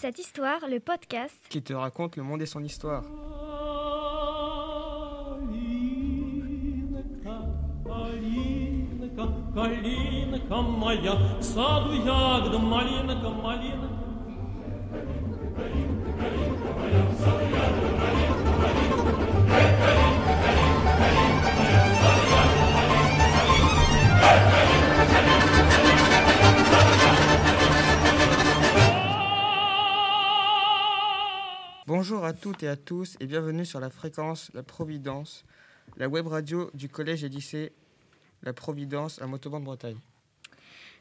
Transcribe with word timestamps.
cette 0.00 0.18
histoire, 0.18 0.68
le 0.68 0.80
podcast. 0.80 1.34
qui 1.48 1.62
te 1.62 1.72
raconte 1.72 2.16
le 2.16 2.22
monde 2.22 2.42
et 2.42 2.46
son 2.46 2.62
histoire. 2.64 3.04
Калинка, 7.84 9.26
калинка 9.54 10.56
моя, 10.62 11.14
в 11.38 11.42
саду 11.42 11.92
ягода, 11.92 12.58
малинка, 12.58 13.30
малинка. 13.30 14.09
Bonjour 32.01 32.25
à 32.25 32.33
toutes 32.33 32.63
et 32.63 32.67
à 32.67 32.75
tous 32.75 33.15
et 33.19 33.27
bienvenue 33.27 33.63
sur 33.63 33.79
la 33.79 33.91
fréquence 33.91 34.49
La 34.55 34.63
Providence, 34.63 35.45
la 35.97 36.09
web 36.09 36.25
radio 36.25 36.71
du 36.73 36.89
collège 36.89 37.23
et 37.23 37.29
lycée 37.29 37.73
La 38.41 38.53
Providence 38.53 39.21
à 39.21 39.27
Montauban 39.27 39.59
de 39.59 39.65
Bretagne. 39.65 39.99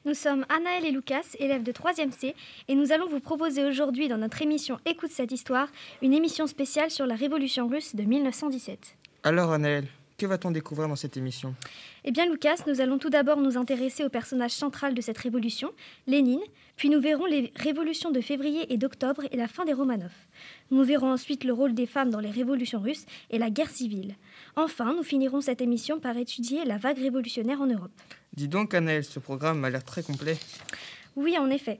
Nous 0.04 0.12
sommes 0.12 0.44
Anaël 0.50 0.84
et 0.84 0.90
Lucas, 0.90 1.24
élèves 1.38 1.62
de 1.62 1.72
3e 1.72 2.10
C, 2.10 2.34
et 2.68 2.74
nous 2.74 2.92
allons 2.92 3.08
vous 3.08 3.20
proposer 3.20 3.64
aujourd'hui 3.64 4.08
dans 4.08 4.18
notre 4.18 4.42
émission 4.42 4.78
Écoute 4.84 5.10
cette 5.10 5.32
histoire, 5.32 5.68
une 6.02 6.12
émission 6.12 6.46
spéciale 6.46 6.90
sur 6.90 7.06
la 7.06 7.14
révolution 7.14 7.66
russe 7.66 7.96
de 7.96 8.02
1917. 8.02 8.94
Alors 9.22 9.52
Anaël, 9.52 9.86
que 10.18 10.26
va-t-on 10.26 10.50
découvrir 10.50 10.86
dans 10.86 10.96
cette 10.96 11.16
émission? 11.16 11.54
Eh 12.04 12.10
bien 12.10 12.26
Lucas, 12.26 12.56
nous 12.66 12.82
allons 12.82 12.98
tout 12.98 13.08
d'abord 13.08 13.38
nous 13.38 13.56
intéresser 13.56 14.04
au 14.04 14.10
personnage 14.10 14.50
central 14.50 14.92
de 14.92 15.00
cette 15.00 15.16
révolution, 15.16 15.72
Lénine, 16.06 16.42
puis 16.79 16.89
nous 16.89 16.99
verrons 16.99 17.25
les 17.25 17.53
révolutions 17.55 18.11
de 18.11 18.19
février 18.21 18.71
et 18.73 18.77
d'octobre 18.77 19.23
et 19.31 19.37
la 19.37 19.47
fin 19.47 19.63
des 19.65 19.73
Romanov. 19.73 20.11
Nous 20.71 20.83
verrons 20.83 21.11
ensuite 21.11 21.43
le 21.43 21.53
rôle 21.53 21.73
des 21.73 21.85
femmes 21.85 22.09
dans 22.09 22.19
les 22.19 22.31
révolutions 22.31 22.79
russes 22.79 23.05
et 23.29 23.37
la 23.37 23.49
guerre 23.49 23.69
civile. 23.69 24.15
Enfin, 24.55 24.93
nous 24.93 25.03
finirons 25.03 25.41
cette 25.41 25.61
émission 25.61 25.99
par 25.99 26.17
étudier 26.17 26.65
la 26.65 26.77
vague 26.77 26.97
révolutionnaire 26.97 27.61
en 27.61 27.67
Europe. 27.67 27.91
Dis 28.33 28.47
donc 28.49 28.73
Anaël, 28.73 29.03
ce 29.05 29.19
programme 29.19 29.59
m'a 29.59 29.69
l'air 29.69 29.83
très 29.83 30.03
complet. 30.03 30.37
Oui, 31.15 31.37
en 31.37 31.49
effet. 31.49 31.79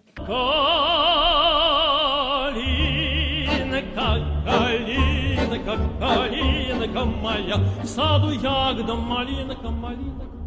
Калинка, 3.75 4.43
калинка, 4.45 5.77
калинка 5.99 7.05
моя, 7.05 7.57
в 7.83 7.85
саду 7.85 8.31
ягода, 8.31 8.95
малинка, 8.95 9.69
малинка. 9.69 10.38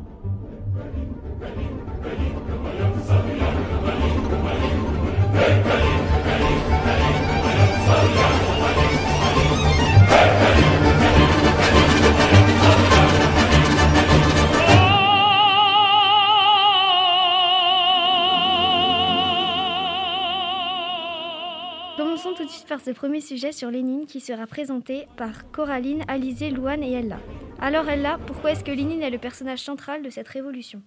Commençons 21.96 22.34
tout 22.34 22.46
de 22.46 22.50
suite 22.50 22.68
par 22.68 22.80
ce 22.80 22.92
premier 22.92 23.22
sujet 23.22 23.52
sur 23.52 23.70
Lénine 23.70 24.06
qui 24.06 24.20
sera 24.20 24.48
présenté 24.48 25.08
par 25.18 25.52
Coraline, 25.52 26.04
Alizé, 26.08 26.50
Louane 26.50 26.84
et 26.84 26.94
Ella. 26.94 27.18
Alors 27.60 27.88
Ella, 27.90 28.18
pourquoi 28.28 28.52
est-ce 28.52 28.64
que 28.64 28.72
Lénine 28.72 29.02
est 29.02 29.10
le 29.10 29.18
personnage 29.18 29.60
central 29.60 30.04
de 30.04 30.10
cette 30.10 30.28
révolution? 30.28 30.82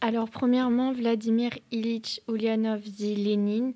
Alors, 0.00 0.28
premièrement, 0.28 0.92
Vladimir 0.92 1.50
Ilitch 1.70 2.20
Ulyanov 2.28 2.80
dit 2.80 3.16
Lénine 3.16 3.74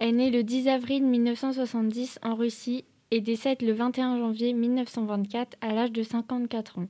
est 0.00 0.12
né 0.12 0.30
le 0.30 0.42
10 0.42 0.68
avril 0.68 1.04
1970 1.04 2.18
en 2.22 2.34
Russie 2.34 2.84
et 3.10 3.20
décède 3.20 3.62
le 3.62 3.72
21 3.72 4.18
janvier 4.18 4.52
1924 4.52 5.56
à 5.60 5.72
l'âge 5.72 5.92
de 5.92 6.02
54 6.02 6.78
ans. 6.80 6.88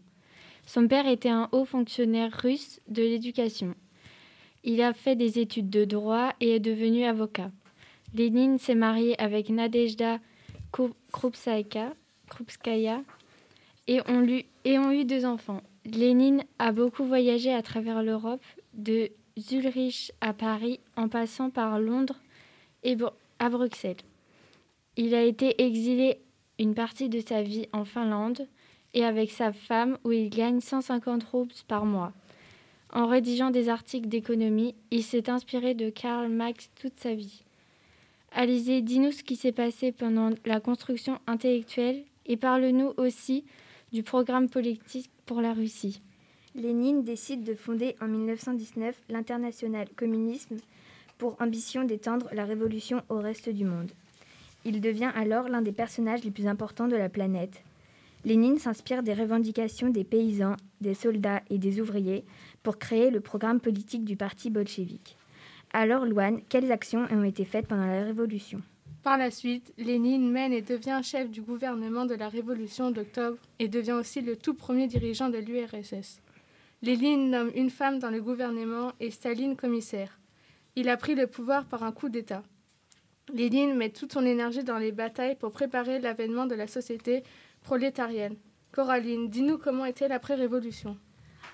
Son 0.67 0.87
père 0.87 1.07
était 1.07 1.29
un 1.29 1.49
haut 1.53 1.65
fonctionnaire 1.65 2.33
russe 2.33 2.81
de 2.89 3.03
l'éducation. 3.03 3.75
Il 4.65 4.83
a 4.83 4.93
fait 4.93 5.17
des 5.17 5.39
études 5.39 5.71
de 5.71 5.85
droit 5.85 6.33
et 6.41 6.57
est 6.57 6.61
devenu 6.61 7.05
avocat. 7.05 7.51
Lénine 8.15 8.59
s'est 8.59 8.75
marié 8.75 9.19
avec 9.21 9.49
Nadezhda 9.51 10.19
Krupskaya, 11.13 11.95
et 13.87 14.01
ont 14.79 14.93
eu 14.93 15.05
deux 15.05 15.25
enfants. 15.25 15.63
Lénine 15.97 16.45
a 16.59 16.73
beaucoup 16.73 17.05
voyagé 17.05 17.53
à 17.53 17.63
travers 17.63 18.03
l'Europe, 18.03 18.43
de 18.75 19.11
Zurich 19.39 20.13
à 20.21 20.33
Paris, 20.33 20.81
en 20.97 21.09
passant 21.09 21.51
par 21.51 21.79
Londres 21.79 22.19
et 22.83 22.97
à 23.39 23.49
Bruxelles. 23.49 23.97
Il 24.97 25.15
a 25.15 25.23
été 25.23 25.63
exilé 25.63 26.19
une 26.59 26.75
partie 26.75 27.09
de 27.09 27.21
sa 27.21 27.43
vie 27.43 27.69
en 27.73 27.85
Finlande 27.85 28.47
et 28.95 29.05
avec 29.05 29.31
sa 29.31 29.53
femme 29.53 29.99
où 30.05 30.13
il 30.13 30.29
gagne 30.29 30.61
150 30.61 31.23
roubles 31.25 31.55
par 31.69 31.85
mois. 31.85 32.13
En 32.93 33.07
rédigeant 33.07 33.51
des 33.51 33.69
articles 33.69 34.09
d'économie, 34.09 34.75
il 34.91 35.05
s'est 35.05 35.31
inspiré 35.31 35.75
de 35.75 35.91
Karl 35.91 36.29
Marx 36.31 36.71
toute 36.81 36.99
sa 36.99 37.15
vie. 37.15 37.43
Alizé, 38.33 38.83
dis-nous 38.83 39.13
ce 39.13 39.23
qui 39.23 39.37
s'est 39.37 39.53
passé 39.53 39.93
pendant 39.93 40.31
la 40.45 40.61
construction 40.61 41.19
intellectuelle 41.27 42.03
et 42.27 42.37
parle-nous 42.37 42.93
aussi 42.97 43.45
du 43.93 44.03
programme 44.03 44.49
politique 44.49 45.11
Lénine 46.55 47.05
décide 47.05 47.45
de 47.45 47.55
fonder 47.55 47.95
en 48.01 48.09
1919 48.09 49.01
l'international 49.11 49.87
communisme 49.95 50.57
pour 51.19 51.37
ambition 51.41 51.85
d'étendre 51.85 52.29
la 52.33 52.45
révolution 52.45 53.03
au 53.09 53.19
reste 53.19 53.49
du 53.49 53.65
monde. 53.65 53.91
Il 54.65 54.81
devient 54.81 55.13
alors 55.15 55.49
l'un 55.49 55.63
des 55.63 55.73
personnages 55.73 56.25
les 56.25 56.31
plus 56.31 56.47
importants 56.47 56.89
de 56.89 56.97
la 56.97 57.09
planète. 57.09 57.63
Lénine 58.25 58.59
s'inspire 58.59 59.03
des 59.03 59.15
revendications 59.15 59.91
des 59.91 60.05
paysans, 60.05 60.57
des 60.81 60.95
soldats 60.95 61.43
et 61.51 61.59
des 61.59 61.81
ouvriers 61.81 62.25
pour 62.63 62.79
créer 62.79 63.11
le 63.11 63.21
programme 63.21 63.61
politique 63.61 64.05
du 64.05 64.17
parti 64.17 64.51
bolchevique. 64.51 65.17
Alors, 65.73 66.07
Louane, 66.07 66.41
quelles 66.49 66.73
actions 66.73 67.07
ont 67.11 67.25
été 67.25 67.45
faites 67.45 67.67
pendant 67.67 67.87
la 67.87 68.05
révolution? 68.05 68.63
Par 69.09 69.17
la 69.17 69.31
suite, 69.31 69.73
Lénine 69.79 70.31
mène 70.31 70.53
et 70.53 70.61
devient 70.61 71.01
chef 71.03 71.31
du 71.31 71.41
gouvernement 71.41 72.05
de 72.05 72.15
la 72.15 72.29
Révolution 72.29 72.91
d'octobre 72.91 73.39
et 73.59 73.67
devient 73.67 73.93
aussi 73.93 74.21
le 74.21 74.37
tout 74.37 74.53
premier 74.53 74.87
dirigeant 74.87 75.31
de 75.31 75.39
l'URSS. 75.39 76.21
Lénine 76.83 77.31
nomme 77.31 77.51
une 77.55 77.71
femme 77.71 78.01
dans 78.01 78.11
le 78.11 78.21
gouvernement 78.21 78.93
et 79.01 79.11
Staline 79.11 79.57
commissaire. 79.57 80.21
Il 80.77 80.91
a 80.91 80.99
pris 80.99 81.15
le 81.15 81.27
pouvoir 81.27 81.65
par 81.65 81.85
un 81.85 81.91
coup 81.91 82.11
d'État. 82.11 82.43
Lénine 83.33 83.75
met 83.75 83.89
toute 83.89 84.13
son 84.13 84.27
énergie 84.27 84.63
dans 84.63 84.77
les 84.77 84.93
batailles 84.93 85.37
pour 85.37 85.53
préparer 85.53 86.01
l'avènement 86.01 86.45
de 86.45 86.55
la 86.55 86.67
société 86.67 87.23
prolétarienne. 87.63 88.37
Coraline, 88.73 89.31
dis-nous 89.31 89.57
comment 89.57 89.87
était 89.87 90.09
l'après-révolution. 90.09 90.99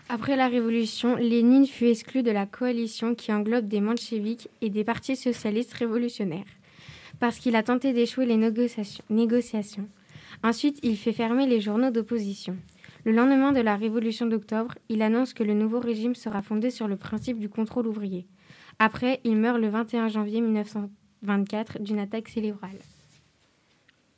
Après 0.08 0.34
la 0.34 0.48
Révolution, 0.48 1.14
Lénine 1.14 1.68
fut 1.68 1.86
exclu 1.86 2.24
de 2.24 2.32
la 2.32 2.46
coalition 2.46 3.14
qui 3.14 3.32
englobe 3.32 3.68
des 3.68 3.80
mencheviks 3.80 4.48
et 4.60 4.70
des 4.70 4.82
partis 4.82 5.14
socialistes 5.14 5.74
révolutionnaires, 5.74 6.44
parce 7.24 7.38
qu'il 7.38 7.56
a 7.56 7.62
tenté 7.62 7.94
d'échouer 7.94 8.26
les 8.26 8.36
négociations- 8.36 9.02
négociations. 9.08 9.88
Ensuite, 10.42 10.78
il 10.82 10.94
fait 10.98 11.14
fermer 11.14 11.46
les 11.46 11.58
journaux 11.58 11.90
d'opposition. 11.90 12.54
Le 13.06 13.12
lendemain 13.12 13.50
de 13.52 13.62
la 13.62 13.76
Révolution 13.76 14.26
d'octobre, 14.26 14.74
il 14.90 15.00
annonce 15.00 15.32
que 15.32 15.42
le 15.42 15.54
nouveau 15.54 15.80
régime 15.80 16.14
sera 16.14 16.42
fondé 16.42 16.68
sur 16.70 16.86
le 16.86 16.96
principe 16.98 17.38
du 17.38 17.48
contrôle 17.48 17.86
ouvrier. 17.86 18.26
Après, 18.78 19.22
il 19.24 19.36
meurt 19.36 19.58
le 19.58 19.70
21 19.70 20.08
janvier 20.08 20.42
1924 20.42 21.78
d'une 21.78 21.98
attaque 21.98 22.28
cérébrale. 22.28 22.76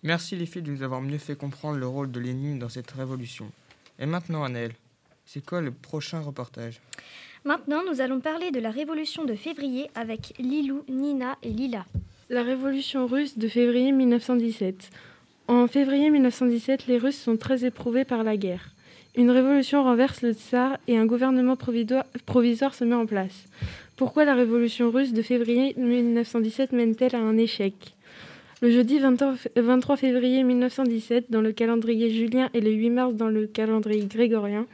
Merci 0.02 0.34
les 0.34 0.46
filles 0.46 0.62
de 0.62 0.72
nous 0.72 0.82
avoir 0.82 1.00
mieux 1.00 1.18
fait 1.18 1.36
comprendre 1.36 1.78
le 1.78 1.86
rôle 1.86 2.10
de 2.10 2.18
Lénine 2.18 2.58
dans 2.58 2.68
cette 2.68 2.90
révolution. 2.90 3.52
Et 4.00 4.06
maintenant 4.06 4.42
Anaël, 4.42 4.72
c'est 5.26 5.46
quoi 5.46 5.60
le 5.60 5.70
prochain 5.70 6.18
reportage? 6.18 6.80
Maintenant, 7.44 7.82
nous 7.88 8.00
allons 8.00 8.18
parler 8.18 8.50
de 8.50 8.58
la 8.58 8.72
révolution 8.72 9.24
de 9.24 9.36
février 9.36 9.88
avec 9.94 10.34
Lilou, 10.40 10.82
Nina 10.88 11.38
et 11.44 11.50
Lila. 11.50 11.86
La 12.28 12.42
révolution 12.42 13.06
russe 13.06 13.38
de 13.38 13.46
février 13.46 13.92
1917. 13.92 14.90
En 15.46 15.68
février 15.68 16.10
1917, 16.10 16.88
les 16.88 16.98
Russes 16.98 17.20
sont 17.20 17.36
très 17.36 17.64
éprouvés 17.64 18.04
par 18.04 18.24
la 18.24 18.36
guerre. 18.36 18.70
Une 19.14 19.30
révolution 19.30 19.84
renverse 19.84 20.22
le 20.22 20.32
tsar 20.32 20.76
et 20.88 20.98
un 20.98 21.06
gouvernement 21.06 21.54
provisoire 21.54 22.74
se 22.74 22.82
met 22.82 22.96
en 22.96 23.06
place. 23.06 23.44
Pourquoi 23.94 24.24
la 24.24 24.34
révolution 24.34 24.90
russe 24.90 25.12
de 25.12 25.22
février 25.22 25.74
1917 25.76 26.72
mène-t-elle 26.72 27.14
à 27.14 27.20
un 27.20 27.36
échec? 27.36 27.94
Le 28.60 28.72
jeudi 28.72 28.98
23 28.98 29.96
février 29.96 30.42
1917, 30.42 31.30
dans 31.30 31.42
le 31.42 31.52
calendrier 31.52 32.10
julien 32.10 32.50
et 32.54 32.60
le 32.60 32.72
8 32.72 32.90
mars 32.90 33.14
dans 33.14 33.28
le 33.28 33.46
calendrier 33.46 34.06
grégorien, 34.06 34.66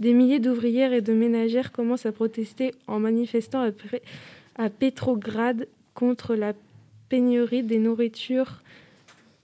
des 0.00 0.12
milliers 0.12 0.38
d'ouvrières 0.38 0.92
et 0.92 1.00
de 1.00 1.14
ménagères 1.14 1.72
commencent 1.72 2.04
à 2.04 2.12
protester 2.12 2.74
en 2.86 2.98
manifestant 2.98 3.66
à 4.56 4.68
Petrograd 4.68 5.66
contre 5.94 6.34
la 6.34 6.52
pénurie 7.10 7.62
des 7.62 7.78
nourritures 7.78 8.62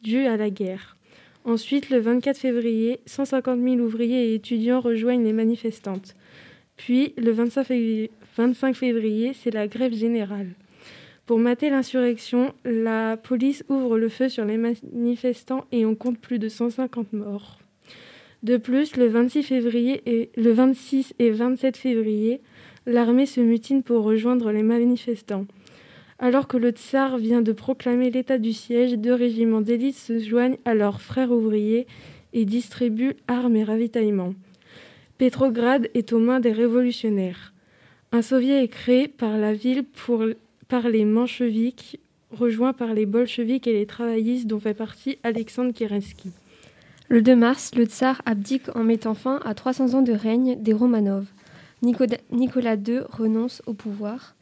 dues 0.01 0.25
à 0.25 0.39
la 0.39 0.49
guerre. 0.49 0.97
Ensuite, 1.45 1.91
le 1.91 1.99
24 1.99 2.39
février, 2.39 3.01
150 3.05 3.61
000 3.63 3.77
ouvriers 3.77 4.31
et 4.31 4.35
étudiants 4.35 4.81
rejoignent 4.81 5.25
les 5.25 5.35
manifestantes. 5.35 6.17
Puis, 6.77 7.13
le 7.19 7.33
25 7.33 8.75
février, 8.75 9.33
c'est 9.35 9.53
la 9.53 9.69
grève 9.69 9.95
générale. 9.95 10.49
Pour 11.27 11.39
mater 11.39 11.71
l'insurrection, 11.71 12.55
la 12.65 13.17
police 13.17 13.65
ouvre 13.69 13.99
le 13.99 14.09
feu 14.09 14.29
sur 14.29 14.45
les 14.45 14.57
manifestants 14.57 15.65
et 15.73 15.85
on 15.85 15.95
compte 15.95 16.19
plus 16.19 16.39
de 16.39 16.49
150 16.49 17.13
morts. 17.13 17.59
De 18.43 18.57
plus, 18.57 18.97
le 18.97 19.09
26, 19.09 19.43
février 19.43 20.03
et, 20.07 20.31
le 20.37 20.53
26 20.53 21.15
et 21.19 21.31
27 21.31 21.77
février, 21.77 22.41
l'armée 22.87 23.27
se 23.27 23.41
mutine 23.41 23.83
pour 23.83 24.05
rejoindre 24.05 24.53
les 24.53 24.63
manifestants. 24.63 25.47
Alors 26.19 26.49
que 26.49 26.57
le 26.57 26.71
tsar 26.71 27.19
vient 27.19 27.43
de 27.43 27.53
proclamer 27.53 28.11
l'état 28.11 28.39
du 28.39 28.53
siège, 28.53 28.95
deux 28.95 29.13
régiments 29.13 29.61
d'élite 29.61 29.97
se 29.97 30.19
joignent 30.19 30.57
à 30.65 30.75
leurs 30.75 31.03
frères 31.03 31.31
ouvriers 31.31 31.87
et 32.33 32.45
distribuent 32.45 33.17
armes 33.29 33.57
et 33.57 33.65
ravitaillements. 33.65 34.35
Pétrograd 35.19 35.89
est 35.95 36.13
aux 36.13 36.19
mains 36.19 36.41
des 36.41 36.53
révolutionnaires. 36.53 37.53
Un 38.13 38.23
soviet 38.23 38.63
est 38.63 38.69
créé 38.69 39.09
par 39.09 39.37
la 39.37 39.53
ville 39.53 39.85
pour, 39.85 40.25
par 40.69 40.89
les 40.89 41.05
mencheviks, 41.05 42.01
rejoint 42.31 42.73
par 42.73 42.95
les 42.95 43.07
bolcheviks 43.07 43.67
et 43.67 43.73
les 43.73 43.87
travaillistes 43.87 44.47
dont 44.47 44.61
fait 44.61 44.75
partie 44.75 45.19
Alexandre 45.23 45.73
Kerensky. 45.73 46.31
Le 47.09 47.23
2 47.23 47.37
mars, 47.37 47.75
le 47.75 47.85
tsar 47.85 48.23
abdique 48.27 48.75
en 48.75 48.85
mettant 48.85 49.15
fin 49.15 49.41
à 49.45 49.55
300 49.55 49.95
ans 49.95 50.03
de 50.03 50.13
règne 50.13 50.57
des 50.61 50.73
Romanov. 50.73 51.27
Nicolas 51.83 52.75
II 52.75 53.01
renonce 53.11 53.63
au 53.67 53.75
pouvoir. 53.75 54.36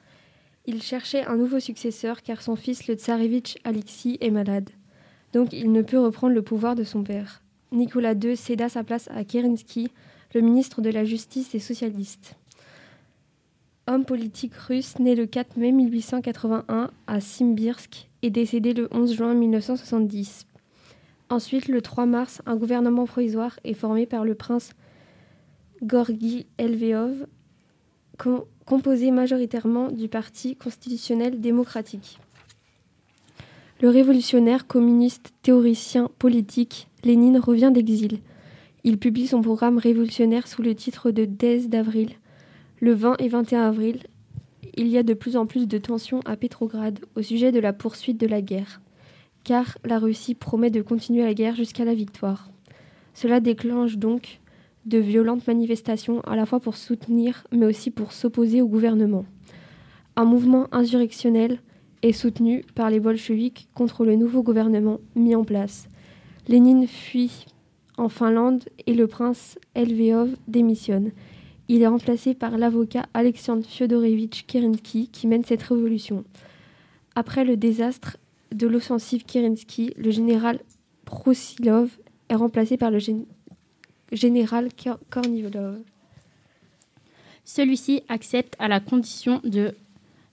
Il 0.66 0.82
cherchait 0.82 1.26
un 1.26 1.36
nouveau 1.36 1.60
successeur 1.60 2.22
car 2.22 2.40
son 2.40 2.56
fils, 2.56 2.86
le 2.86 2.94
tsarevitch 2.94 3.56
Alexis, 3.64 4.16
est 4.20 4.30
malade. 4.30 4.70
Donc 5.32 5.52
il 5.52 5.72
ne 5.72 5.82
peut 5.82 5.98
reprendre 5.98 6.34
le 6.34 6.42
pouvoir 6.42 6.74
de 6.74 6.84
son 6.84 7.02
père. 7.02 7.42
Nicolas 7.72 8.14
II 8.14 8.36
céda 8.36 8.68
sa 8.68 8.84
place 8.84 9.08
à 9.10 9.24
Kerensky, 9.24 9.90
le 10.32 10.40
ministre 10.40 10.80
de 10.80 10.90
la 10.90 11.04
Justice 11.04 11.54
et 11.54 11.58
socialiste. 11.58 12.36
Homme 13.86 14.06
politique 14.06 14.54
russe 14.54 14.98
né 14.98 15.14
le 15.14 15.26
4 15.26 15.58
mai 15.58 15.70
1881 15.70 16.90
à 17.06 17.20
Simbirsk 17.20 18.08
et 18.22 18.30
décédé 18.30 18.72
le 18.72 18.88
11 18.90 19.14
juin 19.14 19.34
1970. 19.34 20.46
Ensuite, 21.28 21.68
le 21.68 21.82
3 21.82 22.06
mars, 22.06 22.40
un 22.46 22.56
gouvernement 22.56 23.04
provisoire 23.04 23.58
est 23.64 23.74
formé 23.74 24.06
par 24.06 24.24
le 24.24 24.34
prince 24.34 24.70
Gorgi 25.82 26.46
Elveov, 26.56 27.26
composé 28.66 29.10
majoritairement 29.10 29.90
du 29.90 30.08
Parti 30.08 30.56
constitutionnel 30.56 31.40
démocratique. 31.40 32.18
Le 33.80 33.90
révolutionnaire 33.90 34.66
communiste 34.66 35.32
théoricien 35.42 36.10
politique 36.18 36.88
Lénine 37.02 37.38
revient 37.38 37.70
d'exil. 37.72 38.20
Il 38.82 38.98
publie 38.98 39.26
son 39.26 39.42
programme 39.42 39.78
révolutionnaire 39.78 40.46
sous 40.46 40.62
le 40.62 40.74
titre 40.74 41.10
de 41.10 41.24
10 41.24 41.68
d'avril. 41.68 42.10
Le 42.80 42.92
20 42.92 43.20
et 43.20 43.28
21 43.28 43.62
avril, 43.62 44.00
il 44.76 44.88
y 44.88 44.98
a 44.98 45.02
de 45.02 45.14
plus 45.14 45.36
en 45.36 45.46
plus 45.46 45.68
de 45.68 45.78
tensions 45.78 46.20
à 46.24 46.36
Pétrograd 46.36 46.98
au 47.14 47.22
sujet 47.22 47.52
de 47.52 47.60
la 47.60 47.72
poursuite 47.72 48.18
de 48.18 48.26
la 48.26 48.40
guerre, 48.40 48.80
car 49.44 49.78
la 49.84 49.98
Russie 49.98 50.34
promet 50.34 50.70
de 50.70 50.82
continuer 50.82 51.24
la 51.24 51.34
guerre 51.34 51.54
jusqu'à 51.54 51.84
la 51.84 51.94
victoire. 51.94 52.50
Cela 53.12 53.40
déclenche 53.40 53.96
donc 53.96 54.40
de 54.86 54.98
violentes 54.98 55.46
manifestations 55.46 56.20
à 56.22 56.36
la 56.36 56.46
fois 56.46 56.60
pour 56.60 56.76
soutenir 56.76 57.46
mais 57.52 57.66
aussi 57.66 57.90
pour 57.90 58.12
s'opposer 58.12 58.62
au 58.62 58.68
gouvernement. 58.68 59.24
Un 60.16 60.24
mouvement 60.24 60.68
insurrectionnel 60.72 61.58
est 62.02 62.12
soutenu 62.12 62.64
par 62.74 62.90
les 62.90 63.00
bolcheviks 63.00 63.68
contre 63.74 64.04
le 64.04 64.16
nouveau 64.16 64.42
gouvernement 64.42 65.00
mis 65.14 65.34
en 65.34 65.44
place. 65.44 65.88
Lénine 66.48 66.86
fuit 66.86 67.46
en 67.96 68.08
Finlande 68.08 68.64
et 68.86 68.94
le 68.94 69.06
prince 69.06 69.58
Elveov 69.74 70.36
démissionne. 70.46 71.12
Il 71.68 71.82
est 71.82 71.86
remplacé 71.86 72.34
par 72.34 72.58
l'avocat 72.58 73.06
Alexandre 73.14 73.64
Fyodorevitch 73.64 74.44
Kerensky 74.46 75.08
qui 75.08 75.26
mène 75.26 75.44
cette 75.44 75.62
révolution. 75.62 76.24
Après 77.14 77.44
le 77.44 77.56
désastre 77.56 78.18
de 78.52 78.66
l'offensive 78.66 79.24
Kerensky, 79.24 79.94
le 79.96 80.10
général 80.10 80.60
Prosilov 81.04 81.96
est 82.28 82.34
remplacé 82.34 82.76
par 82.76 82.90
le, 82.90 82.98
général 82.98 83.26
général 84.12 84.68
Kornilov. 85.10 85.80
Celui-ci 87.44 88.02
accepte 88.08 88.56
à 88.58 88.68
la 88.68 88.80
condition 88.80 89.40
de, 89.44 89.74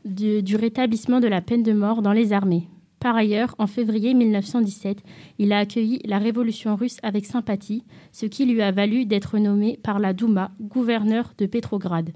du 0.05 0.55
rétablissement 0.55 1.19
de 1.19 1.27
la 1.27 1.41
peine 1.41 1.63
de 1.63 1.73
mort 1.73 2.01
dans 2.01 2.13
les 2.13 2.33
armées. 2.33 2.67
Par 2.99 3.15
ailleurs, 3.15 3.55
en 3.57 3.65
février 3.65 4.13
1917, 4.13 4.99
il 5.39 5.53
a 5.53 5.57
accueilli 5.57 5.99
la 6.05 6.19
révolution 6.19 6.75
russe 6.75 6.97
avec 7.01 7.25
sympathie, 7.25 7.83
ce 8.11 8.27
qui 8.27 8.45
lui 8.45 8.61
a 8.61 8.71
valu 8.71 9.05
d'être 9.05 9.39
nommé 9.39 9.79
par 9.81 9.97
la 9.97 10.13
Douma 10.13 10.51
gouverneur 10.61 11.33
de 11.39 11.47
Pétrograd. 11.47 12.11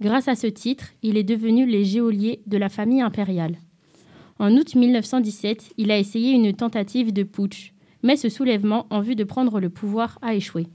Grâce 0.00 0.26
à 0.26 0.34
ce 0.34 0.48
titre, 0.48 0.86
il 1.02 1.16
est 1.16 1.24
devenu 1.24 1.64
le 1.64 1.84
géolier 1.84 2.40
de 2.46 2.56
la 2.56 2.68
famille 2.68 3.02
impériale. 3.02 3.58
En 4.40 4.56
août 4.56 4.74
1917, 4.74 5.74
il 5.76 5.90
a 5.90 5.98
essayé 5.98 6.32
une 6.32 6.54
tentative 6.54 7.12
de 7.12 7.22
putsch, 7.22 7.72
mais 8.02 8.16
ce 8.16 8.28
soulèvement 8.28 8.86
en 8.90 9.00
vue 9.00 9.16
de 9.16 9.24
prendre 9.24 9.60
le 9.60 9.70
pouvoir 9.70 10.18
a 10.22 10.34
échoué. 10.34 10.66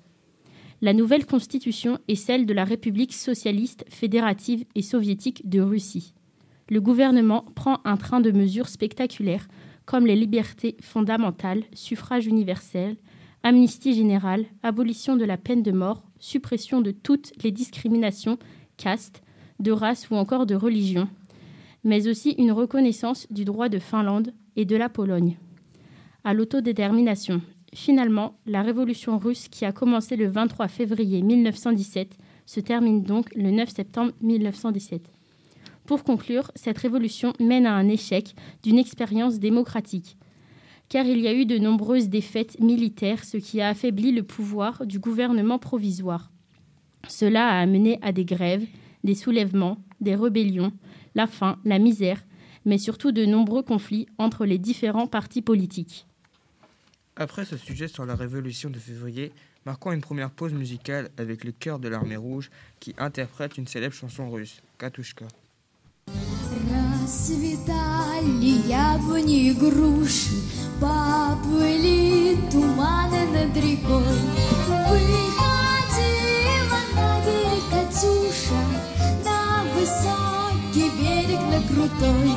La 0.81 0.93
nouvelle 0.93 1.25
constitution 1.25 1.99
est 2.07 2.15
celle 2.15 2.45
de 2.45 2.53
la 2.53 2.65
République 2.65 3.13
socialiste 3.13 3.85
fédérative 3.89 4.65
et 4.75 4.81
soviétique 4.81 5.47
de 5.49 5.61
Russie. 5.61 6.13
Le 6.69 6.81
gouvernement 6.81 7.45
prend 7.55 7.79
un 7.85 7.97
train 7.97 8.21
de 8.21 8.31
mesures 8.31 8.69
spectaculaires 8.69 9.47
comme 9.85 10.05
les 10.05 10.15
libertés 10.15 10.75
fondamentales, 10.81 11.63
suffrage 11.73 12.25
universel, 12.25 12.97
amnistie 13.43 13.93
générale, 13.93 14.45
abolition 14.63 15.15
de 15.15 15.25
la 15.25 15.37
peine 15.37 15.61
de 15.61 15.71
mort, 15.71 16.03
suppression 16.19 16.81
de 16.81 16.91
toutes 16.91 17.31
les 17.43 17.51
discriminations, 17.51 18.39
caste, 18.77 19.21
de 19.59 19.71
race 19.71 20.09
ou 20.09 20.15
encore 20.15 20.45
de 20.45 20.55
religion, 20.55 21.07
mais 21.83 22.07
aussi 22.07 22.31
une 22.31 22.51
reconnaissance 22.51 23.27
du 23.31 23.45
droit 23.45 23.69
de 23.69 23.79
Finlande 23.79 24.33
et 24.55 24.65
de 24.65 24.75
la 24.75 24.89
Pologne 24.89 25.37
à 26.25 26.33
l'autodétermination. 26.33 27.41
Finalement, 27.73 28.37
la 28.45 28.63
révolution 28.63 29.17
russe 29.17 29.47
qui 29.47 29.63
a 29.63 29.71
commencé 29.71 30.15
le 30.15 30.27
23 30.27 30.67
février 30.67 31.21
1917 31.21 32.17
se 32.45 32.59
termine 32.59 33.03
donc 33.03 33.33
le 33.35 33.51
9 33.51 33.69
septembre 33.69 34.11
1917. 34.21 35.07
Pour 35.85 36.03
conclure, 36.03 36.51
cette 36.55 36.79
révolution 36.79 37.33
mène 37.39 37.67
à 37.67 37.75
un 37.75 37.87
échec 37.87 38.33
d'une 38.63 38.79
expérience 38.79 39.39
démocratique, 39.39 40.17
car 40.89 41.05
il 41.05 41.19
y 41.19 41.27
a 41.27 41.33
eu 41.33 41.45
de 41.45 41.59
nombreuses 41.59 42.09
défaites 42.09 42.59
militaires, 42.59 43.23
ce 43.23 43.37
qui 43.37 43.61
a 43.61 43.69
affaibli 43.69 44.11
le 44.11 44.23
pouvoir 44.23 44.85
du 44.87 44.97
gouvernement 44.99 45.59
provisoire. 45.59 46.31
Cela 47.07 47.47
a 47.47 47.59
amené 47.59 47.99
à 48.01 48.11
des 48.11 48.25
grèves, 48.25 48.65
des 49.03 49.15
soulèvements, 49.15 49.77
des 50.01 50.15
rébellions, 50.15 50.71
la 51.13 51.27
faim, 51.27 51.59
la 51.65 51.77
misère, 51.77 52.23
mais 52.65 52.79
surtout 52.79 53.11
de 53.11 53.25
nombreux 53.25 53.61
conflits 53.61 54.07
entre 54.17 54.45
les 54.45 54.57
différents 54.57 55.07
partis 55.07 55.43
politiques. 55.43 56.07
Après 57.16 57.44
ce 57.44 57.56
sujet 57.56 57.88
sur 57.88 58.06
la 58.06 58.14
révolution 58.14 58.70
de 58.70 58.78
février, 58.78 59.32
marquons 59.66 59.92
une 59.92 60.00
première 60.00 60.30
pause 60.30 60.54
musicale 60.54 61.10
avec 61.18 61.44
le 61.44 61.52
chœur 61.52 61.78
de 61.78 61.88
l'armée 61.88 62.16
rouge 62.16 62.50
qui 62.80 62.94
interprète 62.98 63.58
une 63.58 63.66
célèbre 63.66 63.94
chanson 63.94 64.30
russe, 64.30 64.62
Katushka. 64.78 65.26
высокий 79.80 80.90
берег 80.98 81.40
на 81.50 81.60
крутой. 81.62 82.30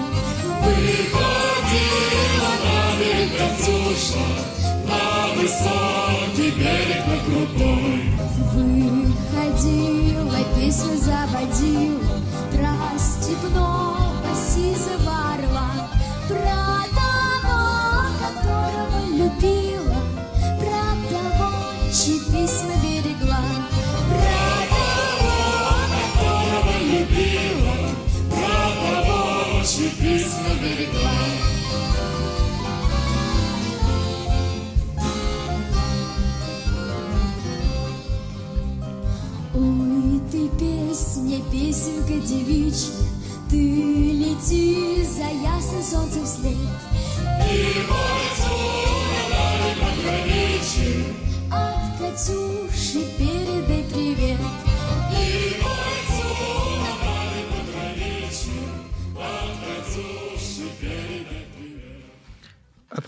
Выходила, 0.64 1.44
высокий 5.49 6.51
берег 6.51 7.07
на 7.07 7.19
крутой. 7.25 8.03
Выходила, 8.53 10.39
песню 10.57 10.97
заводил, 10.99 11.99
про 12.53 12.99
степного 12.99 14.29
сизого 14.35 15.15
орла, 15.35 15.71
про 16.29 16.78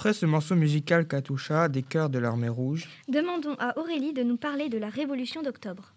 Après 0.01 0.15
ce 0.15 0.25
morceau 0.25 0.57
musical 0.57 1.07
Katusha 1.07 1.69
des 1.69 1.83
chœurs 1.83 2.09
de 2.09 2.19
l'armée 2.19 2.49
rouge, 2.49 2.89
Demandons 3.07 3.55
à 3.59 3.79
Aurélie 3.79 4.15
de 4.15 4.23
nous 4.23 4.39
parler 4.39 4.71
de 4.71 4.79
la 4.79 4.89
Révolution 4.89 5.43
d'octobre. 5.43 5.93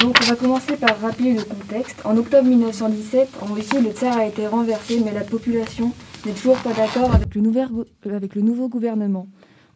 Donc 0.00 0.16
on 0.22 0.24
va 0.24 0.36
commencer 0.36 0.74
par 0.78 0.98
rappeler 1.00 1.34
le 1.34 1.42
contexte. 1.44 2.00
En 2.06 2.16
octobre 2.16 2.48
1917, 2.48 3.28
en 3.42 3.52
Russie, 3.52 3.82
le 3.82 3.90
tsar 3.90 4.16
a 4.16 4.24
été 4.26 4.46
renversé, 4.46 5.02
mais 5.04 5.12
la 5.12 5.20
population 5.20 5.92
n'est 6.24 6.32
toujours 6.32 6.56
pas 6.62 6.72
d'accord 6.72 7.14
avec, 7.14 7.34
le 7.34 7.42
nouvel- 7.42 7.68
avec 8.10 8.34
le 8.36 8.40
nouveau 8.40 8.70
gouvernement. 8.70 9.28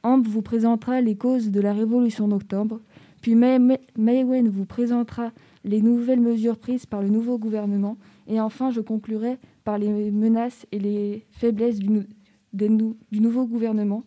Ambre 0.03 0.31
vous 0.31 0.41
présentera 0.41 1.03
les 1.03 1.17
causes 1.19 1.51
de 1.51 1.61
la 1.61 1.75
révolution 1.75 2.29
d'octobre, 2.29 2.81
puis 3.21 3.35
May- 3.35 3.59
Maywen 3.99 4.49
vous 4.49 4.65
présentera 4.65 5.33
les 5.65 5.83
nouvelles 5.83 6.21
mesures 6.21 6.57
prises 6.57 6.87
par 6.87 7.03
le 7.03 7.11
nouveau 7.11 7.37
gouvernement, 7.37 7.99
et 8.27 8.41
enfin 8.41 8.71
je 8.71 8.81
conclurai 8.81 9.37
par 9.65 9.77
les 9.77 10.11
menaces 10.11 10.65
et 10.73 10.79
les 10.79 11.27
faiblesses 11.31 11.79
du, 11.79 12.07
du 12.53 13.21
nouveau 13.21 13.47
gouvernement. 13.47 14.03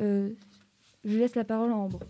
Euh, 0.00 0.30
je 1.04 1.18
laisse 1.18 1.34
la 1.34 1.44
parole 1.44 1.70
à 1.70 1.76
Ambre. 1.76 2.00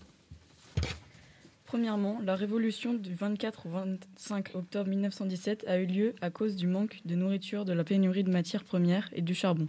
Premièrement, 1.67 2.21
la 2.25 2.37
révolution 2.37 2.95
du 2.95 3.15
24 3.15 3.67
au 3.67 3.71
25 3.71 4.55
octobre 4.55 4.89
1917 4.89 5.65
a 5.67 5.79
eu 5.79 5.87
lieu 5.87 6.15
à 6.21 6.31
cause 6.31 6.55
du 6.55 6.67
manque 6.67 7.01
de 7.05 7.17
nourriture, 7.17 7.65
de 7.65 7.73
la 7.73 7.83
pénurie 7.83 8.23
de 8.23 8.31
matières 8.31 8.65
premières 8.65 9.11
et 9.13 9.21
du 9.21 9.35
charbon. 9.35 9.67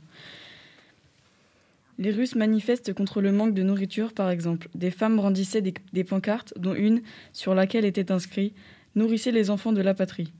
Les 1.97 2.11
Russes 2.11 2.35
manifestent 2.35 2.93
contre 2.93 3.21
le 3.21 3.31
manque 3.31 3.55
de 3.55 3.63
nourriture, 3.63 4.13
par 4.13 4.29
exemple. 4.29 4.69
Des 4.75 4.91
femmes 4.91 5.15
brandissaient 5.15 5.63
des, 5.63 5.73
des 5.93 6.03
pancartes, 6.03 6.53
dont 6.55 6.75
une 6.75 7.01
sur 7.33 7.55
laquelle 7.55 7.85
était 7.85 8.11
inscrit 8.11 8.53
Nourrissez 8.95 9.31
les 9.31 9.49
enfants 9.49 9.73
de 9.73 9.81
la 9.81 9.95
patrie. 9.95 10.31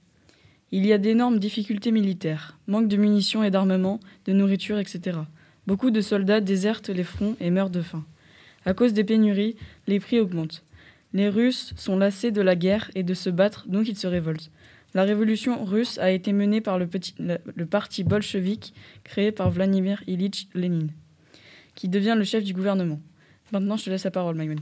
Il 0.71 0.85
y 0.85 0.91
a 0.91 0.97
d'énormes 0.97 1.39
difficultés 1.39 1.91
militaires, 1.91 2.57
manque 2.67 2.89
de 2.89 2.97
munitions 2.97 3.41
et 3.41 3.51
d'armement, 3.51 4.01
de 4.25 4.33
nourriture, 4.33 4.79
etc. 4.79 5.19
Beaucoup 5.65 5.91
de 5.91 6.01
soldats 6.01 6.41
désertent 6.41 6.89
les 6.89 7.05
fronts 7.05 7.37
et 7.39 7.51
meurent 7.51 7.69
de 7.69 7.81
faim. 7.81 8.05
À 8.65 8.73
cause 8.73 8.91
des 8.91 9.05
pénuries, 9.05 9.55
les 9.87 10.01
prix 10.01 10.19
augmentent. 10.19 10.65
Les 11.13 11.29
Russes 11.29 11.73
sont 11.77 11.97
lassés 11.97 12.31
de 12.31 12.41
la 12.41 12.57
guerre 12.57 12.91
et 12.95 13.03
de 13.03 13.13
se 13.13 13.29
battre, 13.29 13.65
donc 13.69 13.87
ils 13.87 13.97
se 13.97 14.07
révoltent. 14.07 14.51
La 14.93 15.03
révolution 15.03 15.63
russe 15.63 15.97
a 15.99 16.11
été 16.11 16.33
menée 16.33 16.59
par 16.59 16.77
le, 16.79 16.87
parti 17.65 18.03
bolchevique 18.03 18.73
créé 19.05 19.31
par 19.31 19.51
Vladimir 19.51 20.03
Ilitch 20.05 20.47
Lénine, 20.53 20.91
qui 21.75 21.87
devient 21.87 22.15
le 22.17 22.25
chef 22.25 22.43
du 22.43 22.53
gouvernement. 22.53 22.99
Maintenant, 23.53 23.77
je 23.77 23.85
te 23.85 23.89
laisse 23.89 24.03
la 24.03 24.11
parole, 24.11 24.35
Maïwen. 24.35 24.59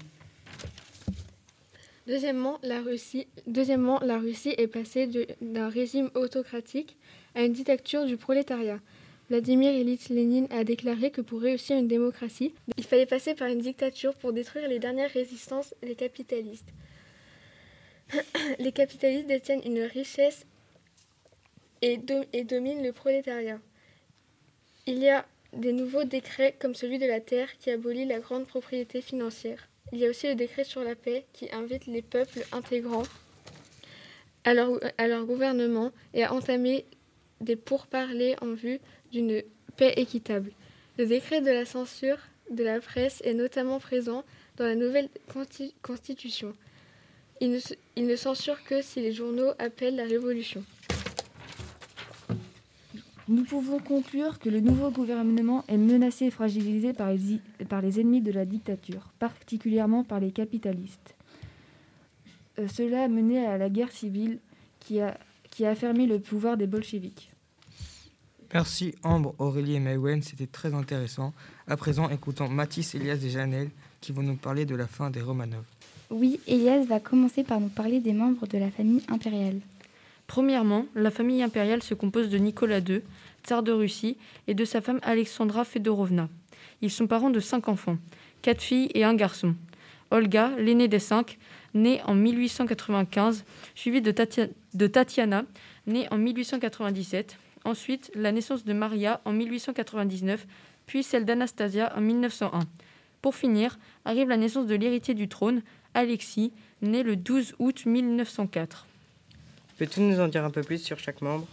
Deuxièmement, 2.07 2.59
la 2.61 2.81
Russie, 2.81 3.25
est 4.57 4.67
passée 4.67 5.09
d'un 5.41 5.69
régime 5.69 6.11
autocratique 6.13 6.97
à 7.33 7.43
une 7.43 7.53
dictature 7.53 8.05
du 8.05 8.15
prolétariat. 8.15 8.79
Vladimir 9.29 9.73
Ilyich 9.73 10.09
Lénine 10.09 10.47
a 10.51 10.63
déclaré 10.63 11.09
que 11.09 11.21
pour 11.21 11.41
réussir 11.41 11.77
une 11.77 11.87
démocratie, 11.87 12.53
il 12.77 12.83
fallait 12.83 13.07
passer 13.07 13.33
par 13.33 13.47
une 13.47 13.59
dictature 13.59 14.13
pour 14.13 14.33
détruire 14.33 14.67
les 14.67 14.77
dernières 14.77 15.09
résistances 15.09 15.73
des 15.81 15.95
capitalistes. 15.95 16.69
les 18.59 18.71
capitalistes 18.71 19.27
détiennent 19.27 19.63
une 19.65 19.81
richesse 19.81 20.45
et, 21.81 21.99
et 22.33 22.43
dominent 22.43 22.83
le 22.83 22.93
prolétariat. 22.93 23.59
Il 24.85 24.99
y 24.99 25.09
a 25.09 25.25
des 25.53 25.73
nouveaux 25.73 26.03
décrets 26.03 26.55
comme 26.59 26.75
celui 26.75 26.99
de 26.99 27.07
la 27.07 27.19
terre 27.19 27.57
qui 27.57 27.71
abolit 27.71 28.05
la 28.05 28.19
grande 28.19 28.45
propriété 28.45 29.01
financière. 29.01 29.69
Il 29.91 29.99
y 29.99 30.05
a 30.05 30.09
aussi 30.09 30.27
le 30.27 30.35
décret 30.35 30.63
sur 30.63 30.83
la 30.83 30.95
paix 30.95 31.25
qui 31.33 31.51
invite 31.51 31.85
les 31.85 32.01
peuples 32.01 32.45
intégrants 32.51 33.03
à 34.43 34.53
leur, 34.53 35.25
gouvernement 35.25 35.91
et 36.13 36.23
à 36.23 36.33
entamer 36.33 36.85
des 37.41 37.55
pourparlers 37.55 38.35
en 38.41 38.53
vue 38.53 38.79
d'une 39.11 39.41
paix 39.77 39.93
équitable. 39.97 40.51
Le 40.97 41.05
décret 41.05 41.41
de 41.41 41.51
la 41.51 41.65
censure 41.65 42.17
de 42.51 42.63
la 42.63 42.79
presse 42.79 43.21
est 43.23 43.33
notamment 43.33 43.79
présent 43.79 44.23
dans 44.57 44.65
la 44.65 44.75
nouvelle 44.75 45.09
consti- 45.33 45.73
constitution. 45.81 46.55
Il 47.41 47.59
ne 47.97 48.15
censure 48.15 48.63
que 48.63 48.81
si 48.81 49.01
les 49.01 49.11
journaux 49.11 49.51
appellent 49.59 49.95
la 49.95 50.05
révolution. 50.05 50.63
Nous 53.27 53.43
pouvons 53.43 53.79
conclure 53.79 54.37
que 54.37 54.49
le 54.49 54.59
nouveau 54.59 54.91
gouvernement 54.91 55.63
est 55.67 55.77
menacé 55.77 56.25
et 56.25 56.31
fragilisé 56.31 56.93
par 56.93 57.11
les, 57.11 57.33
i- 57.33 57.41
par 57.67 57.81
les 57.81 57.99
ennemis 57.99 58.21
de 58.21 58.31
la 58.31 58.45
dictature, 58.45 59.09
particulièrement 59.17 60.03
par 60.03 60.19
les 60.19 60.31
capitalistes. 60.31 61.15
Euh, 62.59 62.67
cela 62.67 63.03
a 63.03 63.07
mené 63.07 63.45
à 63.45 63.57
la 63.57 63.69
guerre 63.69 63.91
civile 63.91 64.37
qui 64.79 65.01
a, 65.01 65.17
qui 65.49 65.65
a 65.65 65.71
affermi 65.71 66.05
le 66.05 66.19
pouvoir 66.19 66.55
des 66.55 66.67
bolcheviks. 66.67 67.31
Merci 68.53 68.93
Ambre, 69.03 69.33
Aurélie 69.39 69.73
et 69.75 69.79
Maïwen, 69.79 70.21
c'était 70.21 70.45
très 70.47 70.73
intéressant. 70.75 71.33
À 71.67 71.75
présent, 71.77 72.07
écoutons 72.09 72.47
Mathis, 72.47 72.93
Elias 72.93 73.17
et 73.23 73.29
Janelle 73.31 73.69
qui 74.01 74.11
vont 74.11 74.21
nous 74.21 74.35
parler 74.35 74.65
de 74.65 74.75
la 74.75 74.85
fin 74.85 75.09
des 75.09 75.21
Romanov. 75.21 75.63
Oui, 76.11 76.39
Elias 76.47 76.85
va 76.85 76.99
commencer 76.99 77.43
par 77.43 77.59
nous 77.59 77.69
parler 77.69 77.99
des 77.99 78.13
membres 78.13 78.45
de 78.45 78.59
la 78.59 78.69
famille 78.69 79.01
impériale. 79.09 79.59
Premièrement, 80.27 80.85
la 80.95 81.11
famille 81.11 81.43
impériale 81.43 81.83
se 81.83 81.93
compose 81.93 82.29
de 82.29 82.37
Nicolas 82.37 82.79
II, 82.79 83.01
tsar 83.43 83.63
de 83.63 83.71
Russie, 83.71 84.17
et 84.47 84.53
de 84.53 84.65
sa 84.65 84.81
femme 84.81 84.99
Alexandra 85.03 85.63
Fedorovna. 85.65 86.29
Ils 86.81 86.91
sont 86.91 87.07
parents 87.07 87.29
de 87.29 87.39
cinq 87.39 87.67
enfants, 87.67 87.97
quatre 88.41 88.61
filles 88.61 88.89
et 88.93 89.03
un 89.03 89.13
garçon. 89.13 89.55
Olga, 90.11 90.51
l'aînée 90.57 90.87
des 90.87 90.99
cinq, 90.99 91.37
née 91.73 92.01
en 92.05 92.15
1895, 92.15 93.45
suivie 93.75 94.01
de, 94.01 94.13
de 94.73 94.87
Tatiana, 94.87 95.45
née 95.87 96.07
en 96.11 96.17
1897. 96.17 97.37
Ensuite, 97.63 98.11
la 98.15 98.31
naissance 98.31 98.63
de 98.63 98.73
Maria 98.73 99.21
en 99.25 99.33
1899, 99.33 100.45
puis 100.85 101.03
celle 101.03 101.25
d'Anastasia 101.25 101.91
en 101.95 102.01
1901. 102.01 102.59
Pour 103.21 103.35
finir, 103.35 103.79
arrive 104.05 104.29
la 104.29 104.37
naissance 104.37 104.67
de 104.67 104.75
l'héritier 104.75 105.15
du 105.15 105.27
trône, 105.27 105.63
Alexis, 105.95 106.51
né 106.81 107.01
le 107.01 107.15
12 107.15 107.55
août 107.57 107.85
1904. 107.85 108.85
Peux-tu 109.77 109.99
nous 109.99 110.19
en 110.19 110.27
dire 110.27 110.45
un 110.45 110.51
peu 110.51 110.61
plus 110.61 110.81
sur 110.81 110.99
chaque 110.99 111.21
membre? 111.21 111.47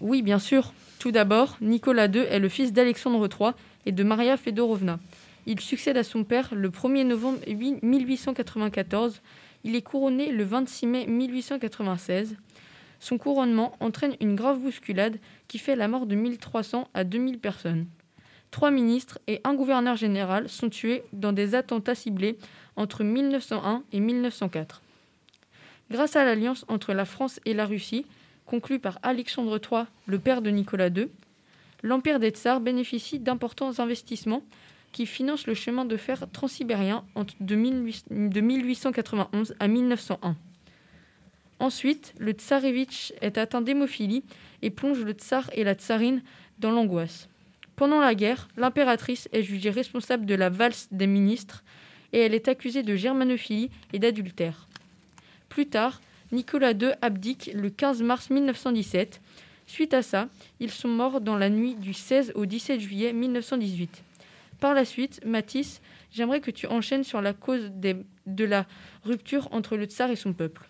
Oui, 0.00 0.20
bien 0.20 0.38
sûr. 0.38 0.74
Tout 0.98 1.10
d'abord, 1.10 1.56
Nicolas 1.60 2.06
II 2.06 2.20
est 2.20 2.38
le 2.38 2.48
fils 2.48 2.72
d'Alexandre 2.72 3.28
III 3.28 3.52
et 3.86 3.92
de 3.92 4.02
Maria 4.04 4.36
Fedorovna. 4.36 4.98
Il 5.46 5.58
succède 5.58 5.96
à 5.96 6.04
son 6.04 6.22
père 6.22 6.54
le 6.54 6.68
1er 6.68 7.04
novembre 7.04 7.38
1894. 7.48 9.20
Il 9.64 9.74
est 9.74 9.82
couronné 9.82 10.30
le 10.32 10.44
26 10.44 10.86
mai 10.86 11.06
1896. 11.06 12.36
Son 13.00 13.18
couronnement 13.18 13.74
entraîne 13.80 14.16
une 14.20 14.36
grave 14.36 14.58
bousculade 14.58 15.18
qui 15.48 15.58
fait 15.58 15.74
la 15.74 15.88
mort 15.88 16.06
de 16.06 16.14
1300 16.14 16.88
à 16.94 17.04
2000 17.04 17.38
personnes. 17.38 17.86
Trois 18.50 18.70
ministres 18.70 19.18
et 19.26 19.40
un 19.44 19.54
gouverneur 19.54 19.96
général 19.96 20.48
sont 20.48 20.68
tués 20.68 21.04
dans 21.14 21.32
des 21.32 21.54
attentats 21.54 21.94
ciblés 21.94 22.36
entre 22.76 23.02
1901 23.02 23.82
et 23.92 24.00
1904. 24.00 24.81
Grâce 25.92 26.16
à 26.16 26.24
l'alliance 26.24 26.64
entre 26.68 26.94
la 26.94 27.04
France 27.04 27.38
et 27.44 27.52
la 27.52 27.66
Russie, 27.66 28.06
conclue 28.46 28.78
par 28.78 28.98
Alexandre 29.02 29.60
III, 29.62 29.82
le 30.06 30.18
père 30.18 30.40
de 30.40 30.48
Nicolas 30.48 30.88
II, 30.88 31.08
l'Empire 31.82 32.18
des 32.18 32.30
Tsars 32.30 32.60
bénéficie 32.60 33.18
d'importants 33.18 33.78
investissements 33.78 34.42
qui 34.92 35.04
financent 35.04 35.46
le 35.46 35.52
chemin 35.52 35.84
de 35.84 35.98
fer 35.98 36.24
transsibérien 36.32 37.04
de 37.40 37.56
18- 37.56 38.30
de 38.30 38.40
1891 38.40 39.54
à 39.60 39.68
1901. 39.68 40.34
Ensuite, 41.58 42.14
le 42.18 42.32
tsarevitch 42.32 43.12
est 43.20 43.36
atteint 43.36 43.60
d'hémophilie 43.60 44.24
et 44.62 44.70
plonge 44.70 45.04
le 45.04 45.12
tsar 45.12 45.50
et 45.52 45.62
la 45.62 45.74
tsarine 45.74 46.22
dans 46.58 46.70
l'angoisse. 46.70 47.28
Pendant 47.76 48.00
la 48.00 48.14
guerre, 48.14 48.48
l'impératrice 48.56 49.28
est 49.32 49.42
jugée 49.42 49.68
responsable 49.68 50.24
de 50.24 50.36
la 50.36 50.48
valse 50.48 50.88
des 50.90 51.06
ministres 51.06 51.62
et 52.14 52.20
elle 52.20 52.32
est 52.32 52.48
accusée 52.48 52.82
de 52.82 52.96
germanophilie 52.96 53.68
et 53.92 53.98
d'adultère. 53.98 54.68
Plus 55.52 55.66
tard, 55.66 56.00
Nicolas 56.32 56.72
II 56.72 56.92
abdique 57.02 57.50
le 57.54 57.68
15 57.68 58.00
mars 58.00 58.30
1917. 58.30 59.20
Suite 59.66 59.92
à 59.92 60.00
ça, 60.00 60.28
ils 60.60 60.70
sont 60.70 60.88
morts 60.88 61.20
dans 61.20 61.36
la 61.36 61.50
nuit 61.50 61.74
du 61.74 61.92
16 61.92 62.32
au 62.36 62.46
17 62.46 62.80
juillet 62.80 63.12
1918. 63.12 64.02
Par 64.60 64.72
la 64.72 64.86
suite, 64.86 65.20
Mathis, 65.26 65.82
j'aimerais 66.10 66.40
que 66.40 66.50
tu 66.50 66.66
enchaînes 66.68 67.04
sur 67.04 67.20
la 67.20 67.34
cause 67.34 67.70
de 67.70 68.44
la 68.46 68.64
rupture 69.04 69.46
entre 69.52 69.76
le 69.76 69.84
tsar 69.84 70.10
et 70.10 70.16
son 70.16 70.32
peuple. 70.32 70.62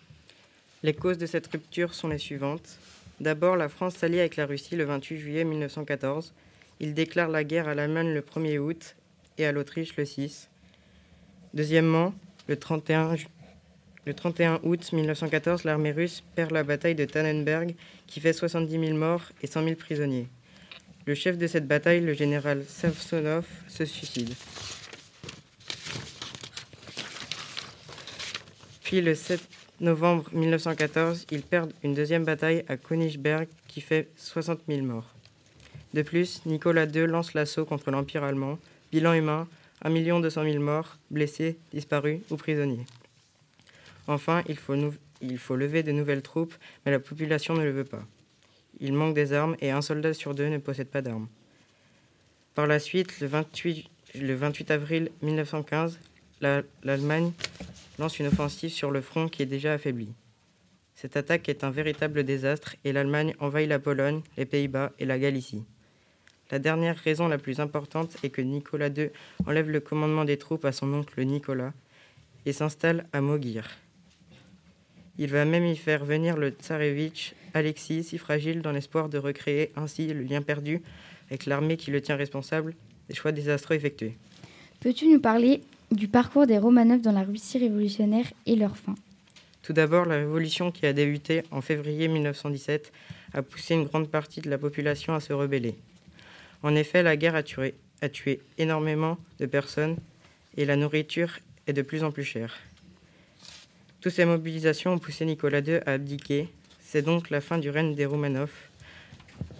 Les 0.83 0.93
causes 0.93 1.17
de 1.17 1.27
cette 1.27 1.47
rupture 1.47 1.93
sont 1.93 2.09
les 2.09 2.17
suivantes. 2.17 2.77
D'abord, 3.21 3.55
la 3.55 3.69
France 3.69 3.95
s'allie 3.95 4.19
avec 4.19 4.35
la 4.35 4.45
Russie 4.45 4.75
le 4.75 4.83
28 4.83 5.17
juillet 5.17 5.43
1914. 5.45 6.33
Il 6.81 6.93
déclare 6.93 7.29
la 7.29 7.45
guerre 7.45 7.69
à 7.69 7.73
l'Allemagne 7.73 8.13
le 8.13 8.19
1er 8.19 8.57
août 8.59 8.97
et 9.37 9.45
à 9.45 9.53
l'Autriche 9.53 9.95
le 9.95 10.03
6. 10.03 10.49
Deuxièmement, 11.53 12.13
le 12.49 12.57
31, 12.57 13.15
ju- 13.15 13.27
le 14.05 14.13
31 14.13 14.59
août 14.63 14.91
1914, 14.91 15.63
l'armée 15.63 15.91
russe 15.91 16.23
perd 16.35 16.51
la 16.51 16.63
bataille 16.63 16.95
de 16.95 17.05
Tannenberg 17.05 17.73
qui 18.07 18.19
fait 18.19 18.33
70 18.33 18.87
000 18.87 18.97
morts 18.97 19.23
et 19.41 19.47
100 19.47 19.63
000 19.63 19.75
prisonniers. 19.75 20.27
le 21.05 21.15
chef 21.15 21.37
de 21.37 21.47
cette 21.47 21.67
bataille, 21.67 22.01
le 22.01 22.13
général 22.13 22.63
Samsonov, 22.67 23.45
se 23.67 23.85
suicide. 23.85 24.33
Puis 28.83 29.01
le 29.01 29.15
7 29.15 29.41
novembre 29.81 30.29
1914, 30.33 31.25
ils 31.31 31.41
perdent 31.41 31.73
une 31.83 31.93
deuxième 31.93 32.23
bataille 32.23 32.63
à 32.67 32.77
Königsberg 32.77 33.47
qui 33.67 33.81
fait 33.81 34.09
60 34.17 34.59
000 34.67 34.81
morts. 34.85 35.13
De 35.93 36.01
plus, 36.01 36.41
Nicolas 36.45 36.85
II 36.85 37.07
lance 37.07 37.33
l'assaut 37.33 37.65
contre 37.65 37.91
l'Empire 37.91 38.23
allemand. 38.23 38.57
Bilan 38.91 39.13
humain 39.13 39.47
1 39.83 40.19
200 40.21 40.43
000 40.43 40.63
morts, 40.63 40.97
blessés, 41.11 41.57
disparus 41.73 42.19
ou 42.29 42.37
prisonniers. 42.37 42.85
Enfin, 44.07 44.43
il 44.47 44.57
faut, 44.57 45.55
lever 45.55 45.83
de 45.83 45.91
nouvelles 45.91 46.21
troupes, 46.21 46.53
mais 46.85 46.91
la 46.91 46.99
population 46.99 47.53
ne 47.53 47.63
le 47.63 47.71
veut 47.71 47.85
pas. 47.85 48.05
Il 48.79 48.93
manque 48.93 49.15
des 49.15 49.33
armes 49.33 49.55
et 49.61 49.71
un 49.71 49.81
soldat 49.81 50.13
sur 50.13 50.35
deux 50.35 50.49
ne 50.49 50.57
possède 50.57 50.89
pas 50.89 51.01
d'armes. 51.01 51.27
Par 52.55 52.67
la 52.67 52.79
suite, 52.79 53.19
le 53.19 53.27
28, 53.27 53.85
le 54.15 54.33
28 54.33 54.71
avril 54.71 55.09
1915, 55.21 55.99
la- 56.41 56.63
l'Allemagne 56.83 57.31
lance 57.99 58.19
une 58.19 58.27
offensive 58.27 58.71
sur 58.71 58.91
le 58.91 59.01
front 59.01 59.29
qui 59.29 59.41
est 59.41 59.47
déjà 59.47 59.73
affaibli. 59.73 60.09
Cette 60.95 61.17
attaque 61.17 61.49
est 61.49 61.63
un 61.63 61.71
véritable 61.71 62.23
désastre 62.23 62.75
et 62.83 62.93
l'Allemagne 62.93 63.35
envahit 63.39 63.69
la 63.69 63.79
Pologne, 63.79 64.21
les 64.37 64.45
Pays-Bas 64.45 64.91
et 64.99 65.05
la 65.05 65.17
Galicie. 65.17 65.63
La 66.51 66.59
dernière 66.59 66.97
raison 66.97 67.27
la 67.27 67.37
plus 67.37 67.59
importante 67.59 68.15
est 68.23 68.29
que 68.29 68.41
Nicolas 68.41 68.89
II 68.89 69.09
enlève 69.45 69.69
le 69.69 69.79
commandement 69.79 70.25
des 70.25 70.37
troupes 70.37 70.65
à 70.65 70.71
son 70.71 70.93
oncle 70.93 71.23
Nicolas 71.23 71.73
et 72.45 72.53
s'installe 72.53 73.07
à 73.13 73.21
Mogir. 73.21 73.67
Il 75.17 75.29
va 75.29 75.45
même 75.45 75.65
y 75.65 75.75
faire 75.75 76.05
venir 76.05 76.37
le 76.37 76.49
tsarevitch 76.49 77.33
Alexis, 77.53 78.03
si 78.03 78.17
fragile, 78.17 78.61
dans 78.61 78.71
l'espoir 78.71 79.09
de 79.09 79.17
recréer 79.17 79.71
ainsi 79.75 80.07
le 80.07 80.23
lien 80.23 80.41
perdu 80.41 80.81
avec 81.29 81.45
l'armée 81.45 81.77
qui 81.77 81.91
le 81.91 82.01
tient 82.01 82.15
responsable 82.15 82.73
des 83.09 83.15
choix 83.15 83.31
désastreux 83.31 83.75
effectués. 83.75 84.17
Peux-tu 84.79 85.07
nous 85.07 85.19
parler 85.19 85.61
du 85.91 86.07
parcours 86.07 86.47
des 86.47 86.57
Romanov 86.57 87.01
dans 87.01 87.11
la 87.11 87.23
Russie 87.23 87.59
révolutionnaire 87.59 88.25
et 88.45 88.55
leur 88.55 88.75
fin? 88.75 88.95
Tout 89.61 89.73
d'abord, 89.73 90.05
la 90.05 90.17
révolution 90.17 90.71
qui 90.71 90.85
a 90.85 90.93
débuté 90.93 91.43
en 91.51 91.61
février 91.61 92.07
1917 92.07 92.91
a 93.33 93.41
poussé 93.41 93.75
une 93.75 93.85
grande 93.85 94.09
partie 94.09 94.41
de 94.41 94.49
la 94.49 94.57
population 94.57 95.13
à 95.13 95.19
se 95.19 95.31
rebeller. 95.31 95.75
En 96.63 96.75
effet, 96.75 97.03
la 97.03 97.15
guerre 97.15 97.35
a 97.35 97.43
tué, 97.43 97.75
a 98.01 98.09
tué 98.09 98.41
énormément 98.57 99.17
de 99.39 99.45
personnes 99.45 99.95
et 100.57 100.65
la 100.65 100.75
nourriture 100.75 101.39
est 101.67 101.73
de 101.73 101.81
plus 101.81 102.03
en 102.03 102.11
plus 102.11 102.25
chère. 102.25 102.57
Toutes 104.03 104.11
ces 104.11 104.25
mobilisations 104.25 104.91
ont 104.91 104.99
poussé 104.99 105.23
Nicolas 105.23 105.61
II 105.61 105.75
à 105.85 105.93
abdiquer. 105.93 106.49
C'est 106.81 107.03
donc 107.03 107.29
la 107.29 107.39
fin 107.39 107.57
du 107.57 107.69
règne 107.69 107.95
des 107.95 108.05
Romanov. 108.05 108.51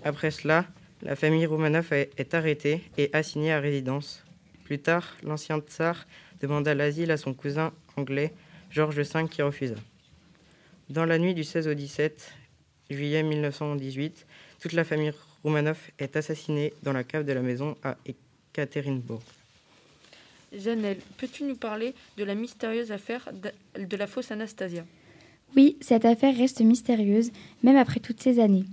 Après 0.03 0.31
cela, 0.31 0.65
la 1.01 1.15
famille 1.15 1.45
Romanov 1.45 1.93
est 1.93 2.33
arrêtée 2.33 2.81
et 2.97 3.09
assignée 3.13 3.53
à 3.53 3.61
résidence. 3.61 4.21
Plus 4.65 4.79
tard, 4.79 5.15
l'ancien 5.23 5.59
tsar 5.61 6.05
demanda 6.41 6.75
l'asile 6.75 7.11
à 7.11 7.15
son 7.15 7.33
cousin 7.33 7.71
anglais, 7.95 8.33
George 8.69 8.99
V, 8.99 9.29
qui 9.31 9.41
refusa. 9.41 9.75
Dans 10.89 11.05
la 11.05 11.19
nuit 11.19 11.33
du 11.33 11.45
16 11.45 11.69
au 11.69 11.73
17 11.73 12.33
juillet 12.89 13.23
1918, 13.23 14.27
toute 14.59 14.73
la 14.73 14.83
famille 14.83 15.13
Romanov 15.45 15.79
est 15.99 16.17
assassinée 16.17 16.73
dans 16.83 16.91
la 16.91 17.05
cave 17.05 17.23
de 17.23 17.31
la 17.31 17.41
maison 17.41 17.77
à 17.81 17.95
Ekaterinbourg. 18.05 19.23
Janelle, 20.57 20.99
peux-tu 21.17 21.43
nous 21.43 21.55
parler 21.55 21.93
de 22.17 22.23
la 22.23 22.35
mystérieuse 22.35 22.91
affaire 22.91 23.29
de 23.77 23.97
la 23.97 24.07
fausse 24.07 24.31
Anastasia? 24.31 24.85
Oui, 25.55 25.77
cette 25.81 26.05
affaire 26.05 26.35
reste 26.35 26.61
mystérieuse, 26.61 27.31
même 27.63 27.77
après 27.77 27.99
toutes 27.99 28.21
ces 28.21 28.39
années. 28.39 28.65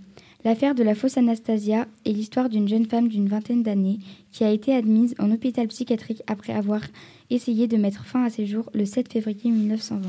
L'affaire 0.44 0.74
de 0.74 0.82
la 0.82 0.94
fausse 0.94 1.18
Anastasia 1.18 1.86
est 2.06 2.12
l'histoire 2.12 2.48
d'une 2.48 2.68
jeune 2.68 2.86
femme 2.86 3.08
d'une 3.08 3.28
vingtaine 3.28 3.62
d'années 3.62 3.98
qui 4.32 4.44
a 4.44 4.50
été 4.50 4.74
admise 4.74 5.14
en 5.18 5.30
hôpital 5.30 5.68
psychiatrique 5.68 6.22
après 6.26 6.54
avoir 6.54 6.80
essayé 7.28 7.66
de 7.66 7.76
mettre 7.76 8.06
fin 8.06 8.24
à 8.24 8.30
ses 8.30 8.46
jours 8.46 8.70
le 8.72 8.86
7 8.86 9.12
février 9.12 9.50
1920. 9.50 10.08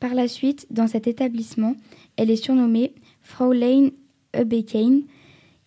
Par 0.00 0.14
la 0.14 0.26
suite, 0.26 0.66
dans 0.70 0.88
cet 0.88 1.06
établissement, 1.06 1.76
elle 2.16 2.30
est 2.30 2.42
surnommée 2.42 2.92
Fraulein 3.22 3.90
Ebekein, 4.32 5.02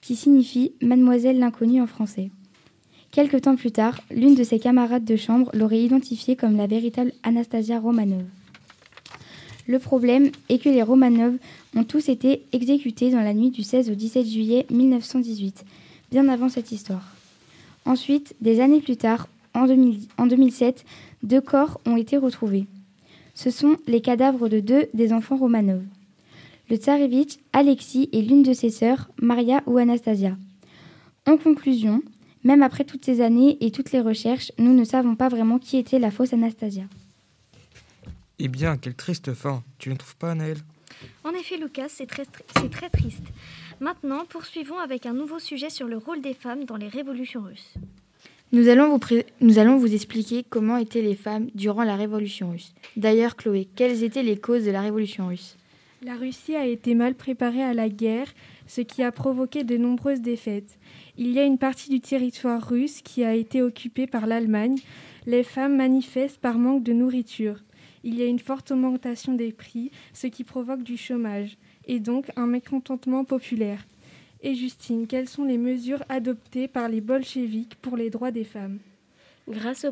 qui 0.01 0.17
signifie 0.17 0.73
Mademoiselle 0.81 1.39
l'inconnue 1.39 1.81
en 1.81 1.87
français. 1.87 2.31
Quelque 3.15 3.37
temps 3.37 3.55
plus 3.55 3.71
tard, 3.71 4.01
l'une 4.11 4.35
de 4.35 4.43
ses 4.43 4.59
camarades 4.59 5.05
de 5.05 5.15
chambre 5.15 5.49
l'aurait 5.53 5.81
identifiée 5.81 6.35
comme 6.35 6.57
la 6.57 6.67
véritable 6.67 7.13
Anastasia 7.23 7.79
Romanov. 7.79 8.25
Le 9.69 9.79
problème 9.79 10.31
est 10.49 10.57
que 10.57 10.67
les 10.67 10.83
Romanov 10.83 11.37
ont 11.77 11.85
tous 11.85 12.09
été 12.09 12.43
exécutés 12.51 13.11
dans 13.11 13.21
la 13.21 13.33
nuit 13.33 13.51
du 13.51 13.63
16 13.63 13.89
au 13.89 13.95
17 13.95 14.27
juillet 14.27 14.65
1918, 14.69 15.63
bien 16.11 16.27
avant 16.27 16.49
cette 16.49 16.73
histoire. 16.73 17.15
Ensuite, 17.85 18.35
des 18.41 18.59
années 18.59 18.81
plus 18.81 18.97
tard, 18.97 19.29
en, 19.53 19.65
2000 19.65 20.09
en 20.17 20.25
2007, 20.25 20.83
deux 21.23 21.39
corps 21.39 21.79
ont 21.85 21.95
été 21.95 22.17
retrouvés. 22.17 22.65
Ce 23.33 23.49
sont 23.49 23.77
les 23.87 24.01
cadavres 24.01 24.49
de 24.49 24.59
deux 24.59 24.87
des 24.93 25.13
enfants 25.13 25.37
Romanov. 25.37 25.83
Le 26.69 26.75
tsarevitch 26.75 27.37
Alexis 27.53 28.09
et 28.11 28.21
l'une 28.21 28.43
de 28.43 28.51
ses 28.51 28.71
sœurs, 28.71 29.09
Maria 29.21 29.63
ou 29.67 29.77
Anastasia. 29.77 30.35
En 31.25 31.37
conclusion, 31.37 32.01
même 32.45 32.63
après 32.63 32.85
toutes 32.85 33.03
ces 33.03 33.19
années 33.19 33.57
et 33.59 33.71
toutes 33.71 33.91
les 33.91 33.99
recherches, 33.99 34.53
nous 34.57 34.73
ne 34.73 34.85
savons 34.85 35.15
pas 35.15 35.27
vraiment 35.27 35.59
qui 35.59 35.75
était 35.77 35.99
la 35.99 36.11
fausse 36.11 36.31
Anastasia. 36.31 36.83
Eh 38.39 38.47
bien, 38.47 38.77
quelle 38.77 38.95
triste 38.95 39.33
fin. 39.33 39.63
Tu 39.77 39.89
ne 39.89 39.95
trouves 39.95 40.15
pas, 40.15 40.33
Naël? 40.35 40.57
En 41.23 41.31
effet, 41.31 41.57
Lucas, 41.57 41.87
c'est 41.89 42.05
très, 42.05 42.23
c'est 42.61 42.69
très 42.69 42.89
triste. 42.89 43.23
Maintenant, 43.81 44.23
poursuivons 44.29 44.77
avec 44.79 45.05
un 45.05 45.13
nouveau 45.13 45.39
sujet 45.39 45.69
sur 45.69 45.87
le 45.87 45.97
rôle 45.97 46.21
des 46.21 46.33
femmes 46.33 46.63
dans 46.65 46.77
les 46.77 46.87
révolutions 46.87 47.41
russes. 47.41 47.73
Nous 48.51 48.69
allons, 48.69 48.89
vous 48.89 48.99
pré- 48.99 49.25
nous 49.41 49.57
allons 49.57 49.77
vous 49.77 49.93
expliquer 49.93 50.45
comment 50.47 50.77
étaient 50.77 51.01
les 51.01 51.15
femmes 51.15 51.49
durant 51.55 51.83
la 51.83 51.95
Révolution 51.95 52.51
russe. 52.51 52.73
D'ailleurs, 52.95 53.35
Chloé, 53.35 53.67
quelles 53.75 54.03
étaient 54.03 54.23
les 54.23 54.37
causes 54.37 54.63
de 54.63 54.71
la 54.71 54.81
Révolution 54.81 55.27
russe? 55.27 55.57
La 56.01 56.15
Russie 56.15 56.55
a 56.55 56.65
été 56.65 56.93
mal 56.93 57.15
préparée 57.15 57.63
à 57.63 57.73
la 57.73 57.87
guerre, 57.87 58.27
ce 58.67 58.81
qui 58.81 59.01
a 59.01 59.11
provoqué 59.11 59.63
de 59.63 59.77
nombreuses 59.77 60.21
défaites. 60.21 60.77
Il 61.17 61.31
y 61.31 61.39
a 61.39 61.43
une 61.45 61.57
partie 61.57 61.89
du 61.89 62.01
territoire 62.01 62.61
russe 62.61 63.01
qui 63.01 63.23
a 63.23 63.33
été 63.33 63.61
occupée 63.61 64.05
par 64.05 64.27
l'Allemagne. 64.27 64.77
Les 65.25 65.43
femmes 65.43 65.77
manifestent 65.77 66.39
par 66.39 66.57
manque 66.57 66.83
de 66.83 66.93
nourriture. 66.93 67.63
Il 68.03 68.15
y 68.15 68.21
a 68.21 68.27
une 68.27 68.39
forte 68.39 68.71
augmentation 68.71 69.33
des 69.33 69.53
prix, 69.53 69.89
ce 70.13 70.27
qui 70.27 70.43
provoque 70.43 70.83
du 70.83 70.97
chômage, 70.97 71.57
et 71.87 71.99
donc 71.99 72.29
un 72.35 72.45
mécontentement 72.45 73.23
populaire. 73.23 73.87
Et 74.41 74.53
Justine, 74.53 75.07
quelles 75.07 75.29
sont 75.29 75.45
les 75.45 75.57
mesures 75.57 76.03
adoptées 76.09 76.67
par 76.67 76.89
les 76.89 77.01
bolcheviks 77.01 77.75
pour 77.75 77.95
les 77.95 78.09
droits 78.09 78.31
des 78.31 78.43
femmes? 78.43 78.79
Grâce, 79.47 79.85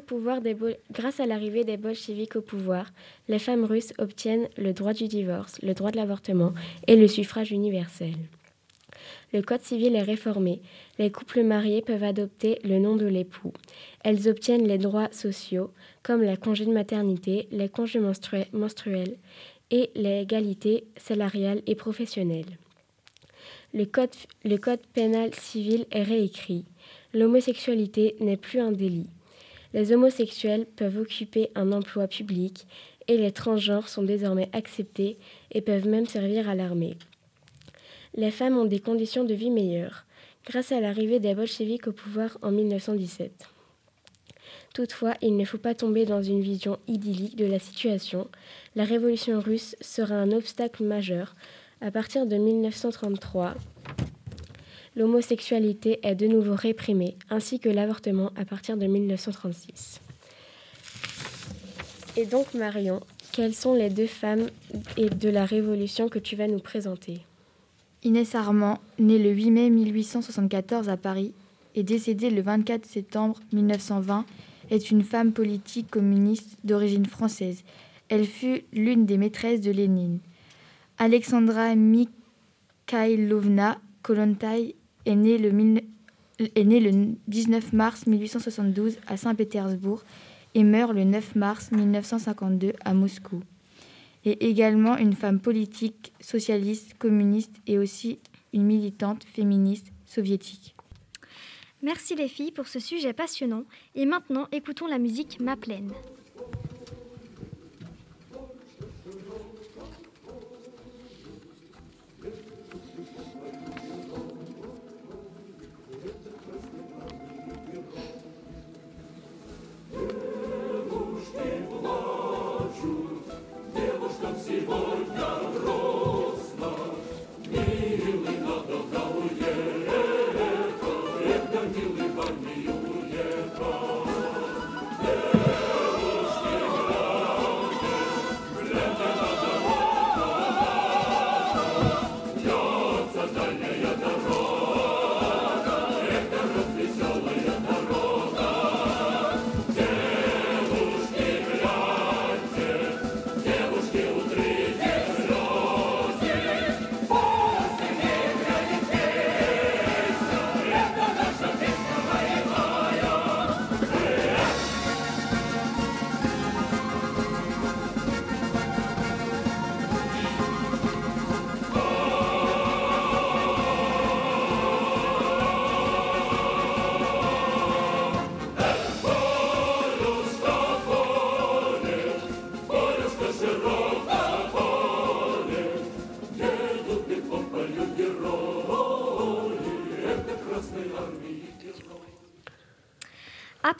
à 1.19 1.25
l'arrivée 1.27 1.63
des 1.63 1.77
bolcheviks 1.77 2.35
au 2.35 2.41
pouvoir, 2.41 2.91
les 3.27 3.37
femmes 3.37 3.65
russes 3.65 3.93
obtiennent 3.99 4.49
le 4.57 4.73
droit 4.73 4.93
du 4.93 5.07
divorce, 5.07 5.61
le 5.61 5.75
droit 5.75 5.91
de 5.91 5.97
l'avortement 5.97 6.53
et 6.87 6.95
le 6.95 7.07
suffrage 7.07 7.51
universel. 7.51 8.15
Le 9.31 9.41
code 9.41 9.61
civil 9.61 9.95
est 9.95 10.01
réformé. 10.01 10.61
Les 10.97 11.11
couples 11.11 11.43
mariés 11.43 11.81
peuvent 11.81 12.03
adopter 12.03 12.59
le 12.63 12.79
nom 12.79 12.95
de 12.95 13.05
l'époux. 13.05 13.53
Elles 14.03 14.27
obtiennent 14.27 14.67
les 14.67 14.77
droits 14.77 15.11
sociaux 15.11 15.71
comme 16.01 16.21
les 16.21 16.37
congés 16.37 16.65
de 16.65 16.71
maternité, 16.71 17.47
les 17.51 17.69
congés 17.69 17.99
menstrue- 17.99 18.45
menstruels 18.53 19.17
et 19.71 19.91
l'égalité 19.95 20.85
salariale 20.97 21.61
et 21.67 21.75
professionnelle. 21.75 22.57
Le 23.73 23.85
code 23.85 24.81
pénal 24.93 25.33
civil 25.33 25.85
est 25.91 26.03
réécrit. 26.03 26.65
L'homosexualité 27.13 28.15
n'est 28.19 28.37
plus 28.37 28.59
un 28.59 28.71
délit. 28.71 29.09
Les 29.73 29.91
homosexuels 29.91 30.65
peuvent 30.75 30.97
occuper 30.97 31.49
un 31.55 31.71
emploi 31.71 32.07
public 32.07 32.67
et 33.07 33.17
les 33.17 33.31
transgenres 33.31 33.89
sont 33.89 34.03
désormais 34.03 34.49
acceptés 34.53 35.17
et 35.51 35.61
peuvent 35.61 35.87
même 35.87 36.05
servir 36.05 36.47
à 36.47 36.55
l'armée. 36.55 36.97
Les 38.15 38.31
femmes 38.31 38.57
ont 38.57 38.65
des 38.65 38.79
conditions 38.79 39.23
de 39.23 39.33
vie 39.33 39.49
meilleures 39.49 40.05
grâce 40.45 40.71
à 40.71 40.79
l'arrivée 40.79 41.19
des 41.19 41.33
bolcheviks 41.33 41.87
au 41.87 41.91
pouvoir 41.91 42.37
en 42.41 42.51
1917. 42.51 43.47
Toutefois, 44.73 45.13
il 45.21 45.37
ne 45.37 45.45
faut 45.45 45.57
pas 45.57 45.75
tomber 45.75 46.05
dans 46.05 46.21
une 46.21 46.41
vision 46.41 46.79
idyllique 46.87 47.35
de 47.35 47.45
la 47.45 47.59
situation. 47.59 48.27
La 48.75 48.83
révolution 48.83 49.39
russe 49.39 49.75
sera 49.81 50.15
un 50.15 50.31
obstacle 50.31 50.83
majeur. 50.83 51.35
À 51.79 51.91
partir 51.91 52.25
de 52.25 52.35
1933, 52.35 53.55
l'homosexualité 54.95 55.99
est 56.03 56.15
de 56.15 56.27
nouveau 56.27 56.55
réprimée, 56.55 57.15
ainsi 57.29 57.59
que 57.59 57.69
l'avortement 57.69 58.31
à 58.35 58.45
partir 58.45 58.77
de 58.77 58.85
1936. 58.85 60.01
Et 62.15 62.25
donc, 62.25 62.53
Marion, 62.53 63.01
quelles 63.31 63.55
sont 63.55 63.73
les 63.73 63.89
deux 63.89 64.07
femmes 64.07 64.47
de 64.97 65.29
la 65.29 65.45
Révolution 65.45 66.09
que 66.09 66.19
tu 66.19 66.35
vas 66.35 66.47
nous 66.47 66.59
présenter? 66.59 67.21
Inès 68.03 68.35
Armand, 68.35 68.79
née 68.99 69.17
le 69.17 69.31
8 69.31 69.51
mai 69.51 69.69
1874 69.69 70.89
à 70.89 70.97
Paris 70.97 71.33
et 71.73 71.83
décédée 71.83 72.29
le 72.29 72.41
24 72.41 72.85
septembre 72.85 73.39
1920, 73.53 74.25
est 74.69 74.91
une 74.91 75.03
femme 75.03 75.31
politique 75.31 75.89
communiste 75.89 76.57
d'origine 76.63 77.05
française. 77.05 77.63
Elle 78.09 78.25
fut 78.25 78.63
l'une 78.73 79.05
des 79.05 79.17
maîtresses 79.17 79.61
de 79.61 79.71
Lénine. 79.71 80.19
Alexandra 80.99 81.75
Mikhailovna 81.75 83.79
Kollontai 84.03 84.75
est 85.05 85.15
né 85.15 85.37
le, 85.37 85.49
le 86.39 87.15
19 87.27 87.73
mars 87.73 88.07
1872 88.07 88.97
à 89.07 89.17
Saint-Pétersbourg 89.17 90.03
et 90.55 90.63
meurt 90.63 90.93
le 90.93 91.03
9 91.03 91.35
mars 91.35 91.71
1952 91.71 92.73
à 92.83 92.93
Moscou. 92.93 93.41
Est 94.25 94.41
également 94.41 94.97
une 94.97 95.13
femme 95.13 95.39
politique, 95.39 96.13
socialiste, 96.21 96.93
communiste 96.97 97.55
et 97.67 97.77
aussi 97.77 98.19
une 98.53 98.63
militante 98.63 99.23
féministe 99.25 99.91
soviétique. 100.05 100.75
Merci 101.81 102.15
les 102.15 102.29
filles 102.29 102.53
pour 102.53 102.67
ce 102.67 102.79
sujet 102.79 103.11
passionnant. 103.11 103.63
Et 103.95 104.05
maintenant, 104.05 104.47
écoutons 104.53 104.87
la 104.87 104.99
musique 104.99 105.41
Ma 105.41 105.57
Plaine. 105.57 105.91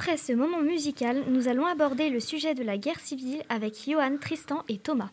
Après 0.05 0.17
ce 0.17 0.33
moment 0.33 0.61
musical, 0.61 1.23
nous 1.29 1.47
allons 1.47 1.65
aborder 1.65 2.09
le 2.09 2.19
sujet 2.19 2.53
de 2.55 2.61
la 2.61 2.77
guerre 2.77 2.99
civile 2.99 3.41
avec 3.47 3.85
Johan, 3.87 4.17
Tristan 4.19 4.65
et 4.67 4.77
Thomas. 4.77 5.11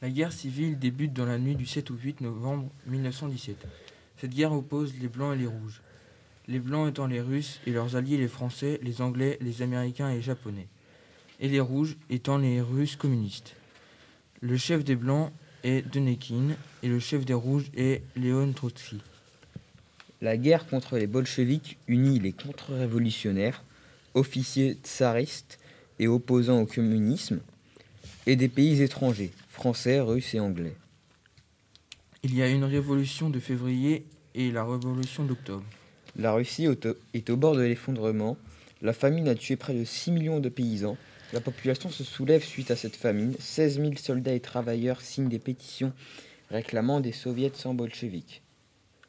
La 0.00 0.08
guerre 0.08 0.30
civile 0.30 0.78
débute 0.78 1.12
dans 1.12 1.26
la 1.26 1.38
nuit 1.38 1.56
du 1.56 1.66
7 1.66 1.90
au 1.90 1.94
8 1.94 2.20
novembre 2.20 2.70
1917. 2.86 3.66
Cette 4.18 4.30
guerre 4.32 4.52
oppose 4.52 4.94
les 5.00 5.08
Blancs 5.08 5.34
et 5.34 5.38
les 5.40 5.48
Rouges. 5.48 5.82
Les 6.46 6.60
Blancs 6.60 6.88
étant 6.88 7.08
les 7.08 7.20
Russes 7.20 7.58
et 7.66 7.72
leurs 7.72 7.96
alliés 7.96 8.16
les 8.16 8.28
Français, 8.28 8.78
les 8.84 9.02
Anglais, 9.02 9.38
les 9.40 9.60
Américains 9.60 10.10
et 10.10 10.14
les 10.14 10.22
Japonais. 10.22 10.68
Et 11.40 11.48
les 11.48 11.58
Rouges 11.58 11.96
étant 12.10 12.38
les 12.38 12.60
Russes 12.60 12.94
communistes. 12.94 13.56
Le 14.40 14.56
chef 14.56 14.84
des 14.84 14.94
Blancs 14.94 15.32
est 15.64 15.82
Denekin 15.92 16.50
et 16.84 16.88
le 16.88 17.00
chef 17.00 17.24
des 17.24 17.34
Rouges 17.34 17.72
est 17.74 18.04
Léon 18.14 18.52
Trotsky. 18.52 19.00
La 20.20 20.36
guerre 20.36 20.66
contre 20.66 20.98
les 20.98 21.06
bolcheviks 21.06 21.78
unit 21.86 22.18
les 22.18 22.32
contre-révolutionnaires, 22.32 23.62
officiers 24.14 24.76
tsaristes 24.82 25.58
et 25.98 26.08
opposants 26.08 26.60
au 26.60 26.66
communisme, 26.66 27.40
et 28.26 28.36
des 28.36 28.48
pays 28.48 28.82
étrangers, 28.82 29.30
français, 29.48 30.00
russes 30.00 30.34
et 30.34 30.40
anglais. 30.40 30.74
Il 32.22 32.34
y 32.34 32.42
a 32.42 32.48
une 32.48 32.64
révolution 32.64 33.30
de 33.30 33.38
février 33.38 34.04
et 34.34 34.50
la 34.50 34.64
révolution 34.64 35.24
d'octobre. 35.24 35.64
La 36.16 36.32
Russie 36.32 36.66
est 37.14 37.30
au- 37.30 37.36
bord 37.36 37.54
de 37.56 37.62
l'effondrement. 37.62 38.36
La 38.82 38.92
famine 38.92 39.28
a 39.28 39.34
tué 39.34 39.56
près 39.56 39.74
de 39.74 39.84
6 39.84 40.10
millions 40.10 40.40
de 40.40 40.48
paysans. 40.48 40.96
La 41.32 41.40
population 41.40 41.90
se 41.90 42.02
soulève 42.04 42.42
suite 42.44 42.70
à 42.70 42.76
cette 42.76 42.96
famine. 42.96 43.34
16 43.38 43.76
000 43.80 43.92
soldats 43.96 44.34
et 44.34 44.40
travailleurs 44.40 45.00
signent 45.00 45.28
des 45.28 45.38
pétitions 45.38 45.92
réclamant 46.50 47.00
des 47.00 47.12
soviets 47.12 47.52
sans 47.54 47.74
bolcheviques. 47.74 48.42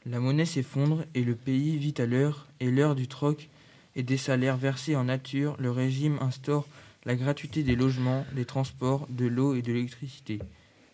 La 0.10 0.19
monnaie 0.19 0.45
s'effondre 0.45 1.06
et 1.13 1.24
le 1.24 1.36
pays 1.36 1.78
vit 1.78 1.93
à 2.00 2.08
l'heure 2.08 2.48
et 2.60 2.72
l'heure 2.72 2.95
du 2.95 3.08
troc 3.08 3.48
et 3.95 4.02
des 4.02 4.17
salaires 4.17 4.58
versés 4.58 4.95
en 4.95 5.04
nature. 5.04 5.56
Le 5.60 5.69
régime 5.69 6.17
instaure 6.19 6.65
la 7.06 7.15
gratuité 7.15 7.62
des 7.62 7.76
logements, 7.76 8.26
des 8.34 8.45
transports, 8.45 9.08
de 9.12 9.28
l'eau 9.28 9.54
et 9.54 9.62
de 9.62 9.72
l'électricité 9.72 10.39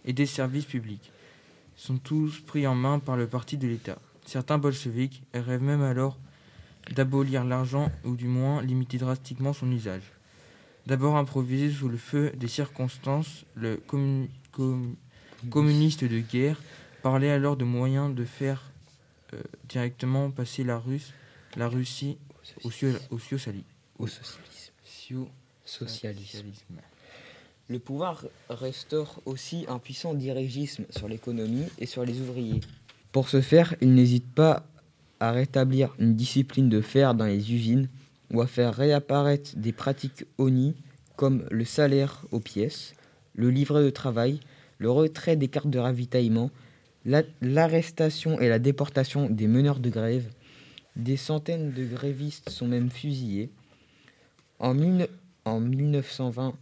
et 0.04 0.12
des 0.12 0.25
services 0.25 0.65
publics. 0.65 1.12
Sont 1.78 1.97
tous 1.97 2.41
pris 2.41 2.67
en 2.67 2.75
main 2.75 2.99
par 2.99 3.15
le 3.15 3.25
parti 3.28 3.56
de 3.58 3.67
l'État. 3.67 3.97
Certains 4.25 4.58
bolcheviks 4.58 5.21
rêvent 5.34 5.62
même 5.63 5.82
alors 5.82 6.17
d'abolir 6.93 7.45
l'argent 7.45 7.89
ou 8.04 8.15
du 8.15 8.28
moins 8.28 8.62
limiter 8.62 8.97
drastiquement 8.97 9.54
son 9.54 9.71
usage. 9.71 10.12
D'abord 10.88 11.15
improvisé 11.15 11.71
sous 11.71 11.88
le 11.88 11.97
feu 11.97 12.32
des 12.36 12.49
circonstances, 12.49 13.45
le 13.56 13.78
commu- 13.88 14.28
com- 14.51 14.93
communiste 15.49 16.04
de 16.04 16.19
guerre 16.19 16.62
parlait 17.01 17.32
alors 17.32 17.56
de 17.56 17.63
moyens 17.63 18.13
de 18.13 18.25
faire 18.25 18.71
euh, 19.33 19.41
directement 19.67 20.31
passer 20.31 20.63
la, 20.63 20.77
Russe, 20.77 21.13
la 21.57 21.67
Russie 21.67 22.17
au, 22.63 22.71
socialisme. 22.71 23.63
Socialisme. 25.65 26.45
Le 27.67 27.79
pouvoir 27.79 28.25
restaure 28.49 29.21
aussi 29.25 29.65
un 29.67 29.79
puissant 29.79 30.13
dirigisme 30.13 30.85
sur 30.91 31.07
l'économie 31.07 31.65
et 31.79 31.88
sur 31.88 32.05
les 32.05 32.21
ouvriers. 32.21 32.61
Pour 33.11 33.29
ce 33.29 33.41
faire, 33.41 33.75
il 33.81 33.93
n'hésite 33.95 34.31
pas 34.31 34.67
à 35.19 35.31
rétablir 35.31 35.95
une 35.97 36.15
discipline 36.15 36.69
de 36.69 36.81
fer 36.81 37.15
dans 37.15 37.25
les 37.25 37.53
usines 37.53 37.89
ou 38.31 38.41
à 38.41 38.47
faire 38.47 38.75
réapparaître 38.75 39.51
des 39.55 39.71
pratiques 39.71 40.25
ONI 40.38 40.75
comme 41.15 41.45
le 41.49 41.65
salaire 41.65 42.21
aux 42.31 42.39
pièces, 42.39 42.93
le 43.33 43.49
livret 43.49 43.83
de 43.83 43.89
travail, 43.89 44.39
le 44.77 44.91
retrait 44.91 45.35
des 45.35 45.47
cartes 45.47 45.69
de 45.69 45.79
ravitaillement, 45.79 46.51
l'arrestation 47.06 48.39
et 48.39 48.50
la 48.50 48.60
déportation 48.60 49.30
des 49.30 49.48
meneurs 49.48 49.80
de 49.80 49.89
grève. 49.89 50.28
Des 50.96 51.18
centaines 51.18 51.72
de 51.72 51.86
grévistes 51.86 52.50
sont 52.50 52.68
même 52.68 52.89
fusillés. 52.89 53.50
En, 54.60 54.74
mille- 54.74 55.08
en 55.44 55.60
1920, 55.60 56.56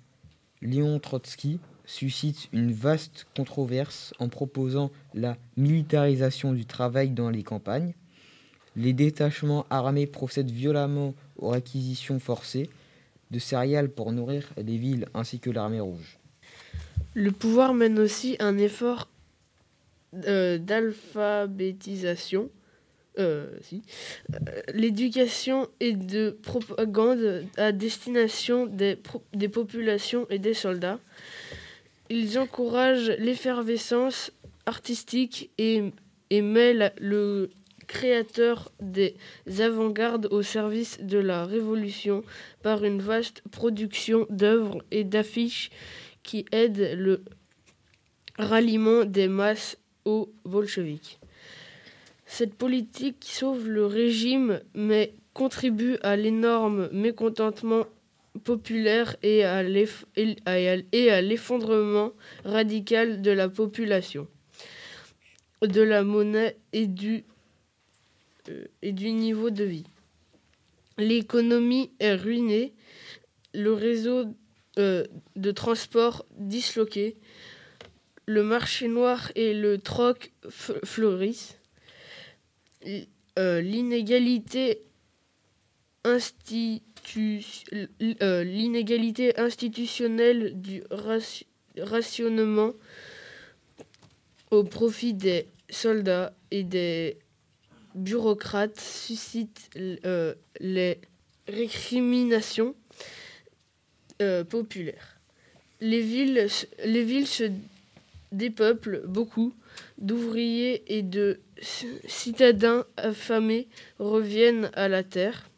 Léon 0.61 0.99
Trotsky 0.99 1.59
suscite 1.85 2.49
une 2.53 2.71
vaste 2.71 3.27
controverse 3.35 4.13
en 4.19 4.29
proposant 4.29 4.91
la 5.13 5.37
militarisation 5.57 6.53
du 6.53 6.65
travail 6.65 7.09
dans 7.09 7.29
les 7.29 7.43
campagnes. 7.43 7.93
Les 8.75 8.93
détachements 8.93 9.65
armés 9.69 10.07
procèdent 10.07 10.49
violemment 10.49 11.13
aux 11.37 11.49
réquisitions 11.49 12.19
forcées 12.19 12.69
de 13.29 13.37
céréales 13.39 13.89
pour 13.89 14.11
nourrir 14.11 14.47
les 14.57 14.77
villes 14.77 15.05
ainsi 15.13 15.39
que 15.39 15.49
l'armée 15.51 15.79
rouge. 15.79 16.17
Le 17.13 17.31
pouvoir 17.31 17.73
mène 17.75 17.99
aussi 17.99 18.35
un 18.39 18.57
effort 18.57 19.07
euh, 20.25 20.57
d'alphabétisation, 20.57 22.49
euh, 23.19 23.47
euh, 23.73 23.77
l'éducation 24.73 25.67
et 25.79 25.93
de 25.93 26.37
propagande 26.41 27.45
à 27.57 27.71
destination 27.71 28.65
des 28.65 28.95
populations 29.49 30.27
et 30.29 30.39
des 30.39 30.53
soldats. 30.53 30.99
Ils 32.09 32.37
encouragent 32.37 33.11
l'effervescence 33.17 34.31
artistique 34.65 35.51
et, 35.57 35.91
et 36.29 36.41
mêlent 36.41 36.93
le 36.99 37.49
créateur 37.87 38.71
des 38.81 39.15
avant-gardes 39.59 40.27
au 40.31 40.41
service 40.41 40.99
de 41.01 41.17
la 41.17 41.45
révolution 41.45 42.23
par 42.61 42.83
une 42.83 43.01
vaste 43.01 43.41
production 43.51 44.25
d'œuvres 44.29 44.83
et 44.91 45.03
d'affiches 45.03 45.69
qui 46.23 46.45
aident 46.51 46.95
le 46.97 47.23
ralliement 48.37 49.05
des 49.05 49.27
masses 49.27 49.77
aux 50.05 50.31
bolcheviks. 50.45 51.19
Cette 52.25 52.55
politique 52.55 53.25
sauve 53.27 53.67
le 53.67 53.85
régime 53.85 54.61
mais 54.73 55.13
contribue 55.33 55.97
à 56.01 56.15
l'énorme 56.15 56.89
mécontentement 56.91 57.85
populaire 58.43 59.15
et 59.21 59.43
à 59.43 59.61
l'effondrement 61.21 62.11
radical 62.43 63.21
de 63.21 63.31
la 63.31 63.49
population. 63.49 64.27
de 65.61 65.81
la 65.81 66.03
monnaie 66.03 66.57
et 66.73 66.87
du, 66.87 67.23
euh, 68.49 68.65
niveau 68.83 69.49
de 69.49 69.63
vie. 69.63 69.85
L'économie 70.97 71.91
est 71.99 72.15
ruinée, 72.15 72.73
le 73.53 73.71
réseau 73.73 74.25
euh, 74.77 75.05
de 75.37 75.51
transport 75.51 76.25
disloqué, 76.37 77.15
le 78.25 78.43
marché 78.43 78.87
noir 78.87 79.31
et 79.35 79.53
le 79.53 79.77
troc 79.77 80.31
fleurissent. 80.49 81.57
Euh, 82.85 83.01
euh, 83.35 83.61
l'inégalité 83.61 84.83
institutionnelle 89.37 90.61
du 90.61 90.83
rationnement 91.77 92.73
au 94.51 94.63
profit 94.63 95.13
des 95.13 95.47
soldats 95.69 96.33
et 96.51 96.63
des 96.63 97.17
bureaucrates 97.95 98.79
suscite 98.79 99.69
euh, 100.05 100.35
les 100.59 100.99
récriminations 101.47 102.75
populaires. 104.49 105.19
Les 105.81 105.99
villes 105.99 106.47
se 106.49 107.49
dépeuplent 108.33 109.01
beaucoup 109.05 109.53
d'ouvriers 109.97 110.83
et 110.87 111.01
de 111.01 111.39
citadins 112.07 112.85
affamés 112.97 113.67
reviennent 113.99 114.69
à 114.73 114.87
la 114.89 115.03
terre. 115.03 115.49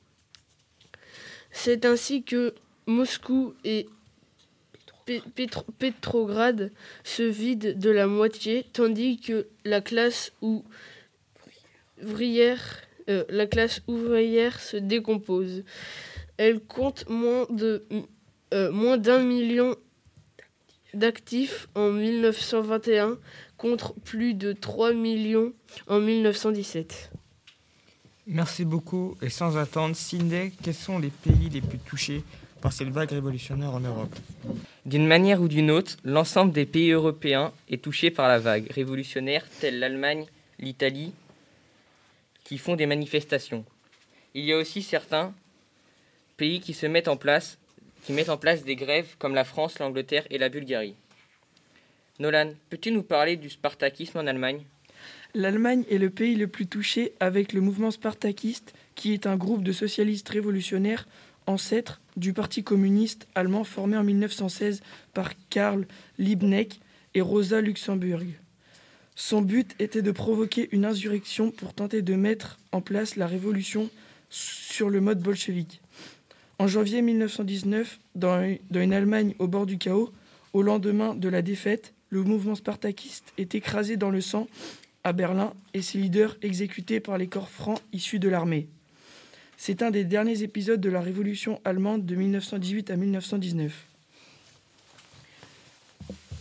C'est 1.51 1.85
ainsi 1.85 2.23
que 2.23 2.53
Moscou 2.85 3.53
et 3.63 3.87
Pétrograd 5.79 6.71
se 7.03 7.23
vident 7.23 7.77
de 7.77 7.89
la 7.89 8.07
moitié, 8.07 8.65
tandis 8.73 9.19
que 9.19 9.47
la 9.63 9.81
classe 9.81 10.33
ouvrière, 12.01 12.81
euh, 13.09 13.23
ouvrière 13.87 14.59
se 14.59 14.77
décompose. 14.77 15.63
Elle 16.37 16.59
compte 16.59 17.07
moins 17.07 17.47
euh, 18.53 18.71
moins 18.71 18.97
d'un 18.97 19.19
million 19.19 19.75
d'actifs 20.95 21.67
en 21.75 21.91
1921 21.91 23.17
contre 23.57 23.93
plus 23.93 24.33
de 24.33 24.53
3 24.53 24.93
millions 24.93 25.53
en 25.87 25.99
1917. 25.99 27.11
Merci 28.27 28.65
beaucoup 28.65 29.15
et 29.21 29.29
sans 29.29 29.57
attendre, 29.57 29.95
Cindy, 29.95 30.51
quels 30.63 30.73
sont 30.73 30.97
les 30.97 31.09
pays 31.09 31.49
les 31.49 31.61
plus 31.61 31.77
touchés 31.77 32.23
par 32.59 32.73
cette 32.73 32.89
vague 32.89 33.11
révolutionnaire 33.11 33.73
en 33.73 33.79
Europe? 33.79 34.15
D'une 34.85 35.05
manière 35.05 35.41
ou 35.41 35.47
d'une 35.47 35.69
autre, 35.69 35.97
l'ensemble 36.03 36.51
des 36.51 36.65
pays 36.65 36.91
européens 36.91 37.53
est 37.69 37.83
touché 37.83 38.09
par 38.09 38.27
la 38.27 38.39
vague 38.39 38.71
révolutionnaire, 38.71 39.45
telle 39.59 39.79
l'Allemagne, 39.79 40.25
l'Italie, 40.57 41.11
qui 42.43 42.57
font 42.57 42.75
des 42.75 42.85
manifestations. 42.85 43.65
Il 44.33 44.43
y 44.45 44.53
a 44.53 44.57
aussi 44.57 44.81
certains 44.81 45.33
pays 46.37 46.59
qui 46.59 46.73
se 46.73 46.85
mettent 46.85 47.07
en 47.07 47.17
place, 47.17 47.57
qui 48.05 48.13
mettent 48.13 48.29
en 48.29 48.37
place 48.37 48.63
des 48.63 48.75
grèves 48.75 49.15
comme 49.17 49.33
la 49.33 49.43
France, 49.43 49.79
l'Angleterre 49.79 50.27
et 50.29 50.37
la 50.37 50.49
Bulgarie. 50.49 50.95
Nolan, 52.19 52.51
peux-tu 52.69 52.91
nous 52.91 53.01
parler 53.01 53.35
du 53.35 53.49
spartakisme 53.49 54.19
en 54.19 54.27
Allemagne? 54.27 54.63
L'Allemagne 55.33 55.83
est 55.89 55.97
le 55.97 56.11
pays 56.11 56.35
le 56.35 56.47
plus 56.47 56.67
touché 56.67 57.13
avec 57.19 57.51
le 57.51 57.61
mouvement 57.61 57.91
spartakiste, 57.91 58.73
qui 58.93 59.13
est 59.13 59.25
un 59.25 59.35
groupe 59.35 59.63
de 59.63 59.71
socialistes 59.71 60.29
révolutionnaires 60.29 61.07
ancêtres 61.47 61.99
du 62.15 62.31
Parti 62.31 62.63
communiste 62.63 63.27
allemand 63.35 63.63
formé 63.63 63.97
en 63.97 64.03
1916 64.03 64.81
par 65.13 65.31
Karl 65.49 65.85
Liebknecht 66.17 66.79
et 67.15 67.21
Rosa 67.21 67.59
Luxemburg. 67.59 68.25
Son 69.15 69.41
but 69.41 69.75
était 69.79 70.01
de 70.01 70.11
provoquer 70.11 70.69
une 70.71 70.85
insurrection 70.85 71.49
pour 71.49 71.73
tenter 71.73 72.01
de 72.01 72.15
mettre 72.15 72.59
en 72.71 72.81
place 72.81 73.15
la 73.15 73.27
révolution 73.27 73.89
sur 74.29 74.89
le 74.89 75.01
mode 75.01 75.21
bolchevique. 75.21 75.81
En 76.57 76.67
janvier 76.67 77.01
1919, 77.01 77.99
dans 78.15 78.55
une 78.73 78.93
Allemagne 78.93 79.35
au 79.39 79.47
bord 79.47 79.65
du 79.65 79.77
chaos, 79.77 80.11
au 80.53 80.61
lendemain 80.61 81.13
de 81.13 81.27
la 81.27 81.41
défaite, 81.41 81.93
le 82.09 82.23
mouvement 82.23 82.55
spartakiste 82.55 83.33
est 83.37 83.55
écrasé 83.55 83.97
dans 83.97 84.09
le 84.09 84.21
sang 84.21 84.47
à 85.03 85.11
Berlin 85.11 85.53
et 85.73 85.81
ses 85.81 85.97
leaders 85.97 86.37
exécutés 86.41 87.01
par 87.01 87.17
les 87.17 87.27
corps 87.27 87.49
francs 87.49 87.81
issus 87.91 88.19
de 88.19 88.29
l'armée. 88.29 88.67
C'est 89.57 89.81
un 89.81 89.91
des 89.91 90.05
derniers 90.05 90.43
épisodes 90.43 90.79
de 90.79 90.89
la 90.89 91.01
révolution 91.01 91.59
allemande 91.65 92.05
de 92.05 92.15
1918 92.15 92.89
à 92.89 92.95
1919. 92.95 93.85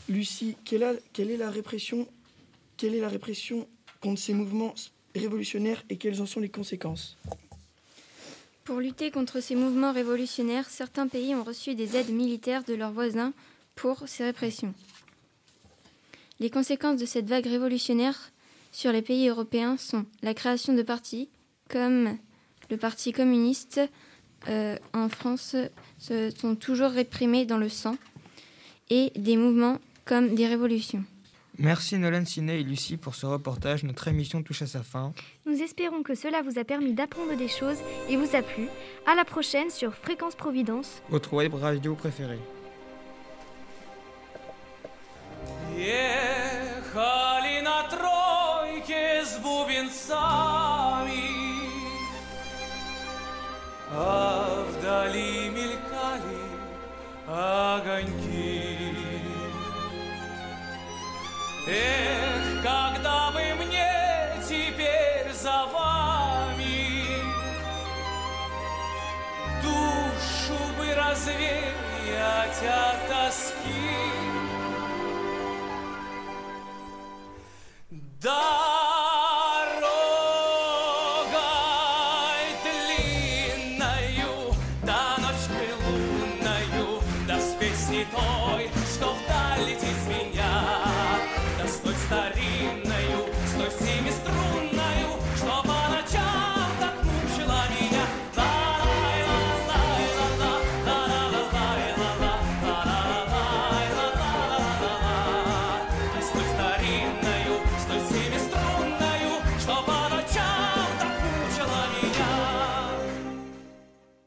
Lucie, 0.08 0.56
quelle, 0.64 0.82
est 0.82 1.36
la 1.36 1.50
répression, 1.50 2.06
quelle 2.76 2.94
est 2.94 3.00
la 3.00 3.08
répression 3.08 3.66
contre 4.00 4.20
ces 4.20 4.34
mouvements 4.34 4.74
révolutionnaires 5.14 5.84
et 5.90 5.96
quelles 5.96 6.22
en 6.22 6.26
sont 6.26 6.40
les 6.40 6.48
conséquences? 6.48 7.16
Pour 8.64 8.80
lutter 8.80 9.10
contre 9.10 9.40
ces 9.40 9.56
mouvements 9.56 9.92
révolutionnaires, 9.92 10.70
certains 10.70 11.06
pays 11.06 11.34
ont 11.34 11.44
reçu 11.44 11.74
des 11.74 11.96
aides 11.96 12.10
militaires 12.10 12.64
de 12.64 12.72
leurs 12.72 12.92
voisins 12.92 13.34
pour 13.74 14.04
ces 14.06 14.24
répressions. 14.24 14.72
Les 16.40 16.48
conséquences 16.48 16.98
de 16.98 17.04
cette 17.04 17.28
vague 17.28 17.46
révolutionnaire 17.46 18.32
sur 18.72 18.90
les 18.90 19.02
pays 19.02 19.28
européens 19.28 19.76
sont 19.76 20.06
la 20.22 20.32
création 20.32 20.72
de 20.72 20.82
partis 20.82 21.28
comme 21.68 22.16
le 22.70 22.78
Parti 22.78 23.12
communiste 23.12 23.80
euh, 24.48 24.76
en 24.94 25.10
France 25.10 25.56
sont 25.98 26.56
toujours 26.56 26.90
réprimés 26.90 27.44
dans 27.44 27.58
le 27.58 27.68
sang 27.68 27.96
et 28.88 29.12
des 29.14 29.36
mouvements 29.36 29.78
comme 30.06 30.34
des 30.34 30.46
révolutions. 30.46 31.04
Merci 31.57 31.97
Nolan 31.97 32.25
Ciné 32.25 32.59
et 32.59 32.63
Lucie 32.63 32.97
pour 32.97 33.15
ce 33.15 33.25
reportage. 33.25 33.83
Notre 33.83 34.07
émission 34.07 34.41
touche 34.43 34.61
à 34.61 34.67
sa 34.67 34.81
fin. 34.81 35.13
Nous 35.45 35.61
espérons 35.61 36.03
que 36.03 36.15
cela 36.15 36.41
vous 36.41 36.57
a 36.57 36.63
permis 36.63 36.93
d'apprendre 36.93 37.35
des 37.35 37.47
choses 37.47 37.79
et 38.09 38.15
vous 38.15 38.35
a 38.35 38.41
plu. 38.41 38.67
À 39.05 39.15
la 39.15 39.25
prochaine 39.25 39.69
sur 39.69 39.93
Fréquence 39.93 40.35
Providence. 40.35 41.01
Votre 41.09 41.33
web 41.33 41.53
radio 41.55 41.95
préférée. 41.95 42.39
Ехали 45.77 47.59
Эх, 61.66 62.62
когда 62.62 63.30
бы 63.30 63.40
мне 63.64 64.36
теперь 64.46 65.32
за 65.32 65.64
вами 65.72 67.06
Душу 69.62 70.58
бы 70.76 70.94
развеять 70.94 72.62
от 72.62 73.08
тоски. 73.08 73.54
Дорогой 78.20 78.63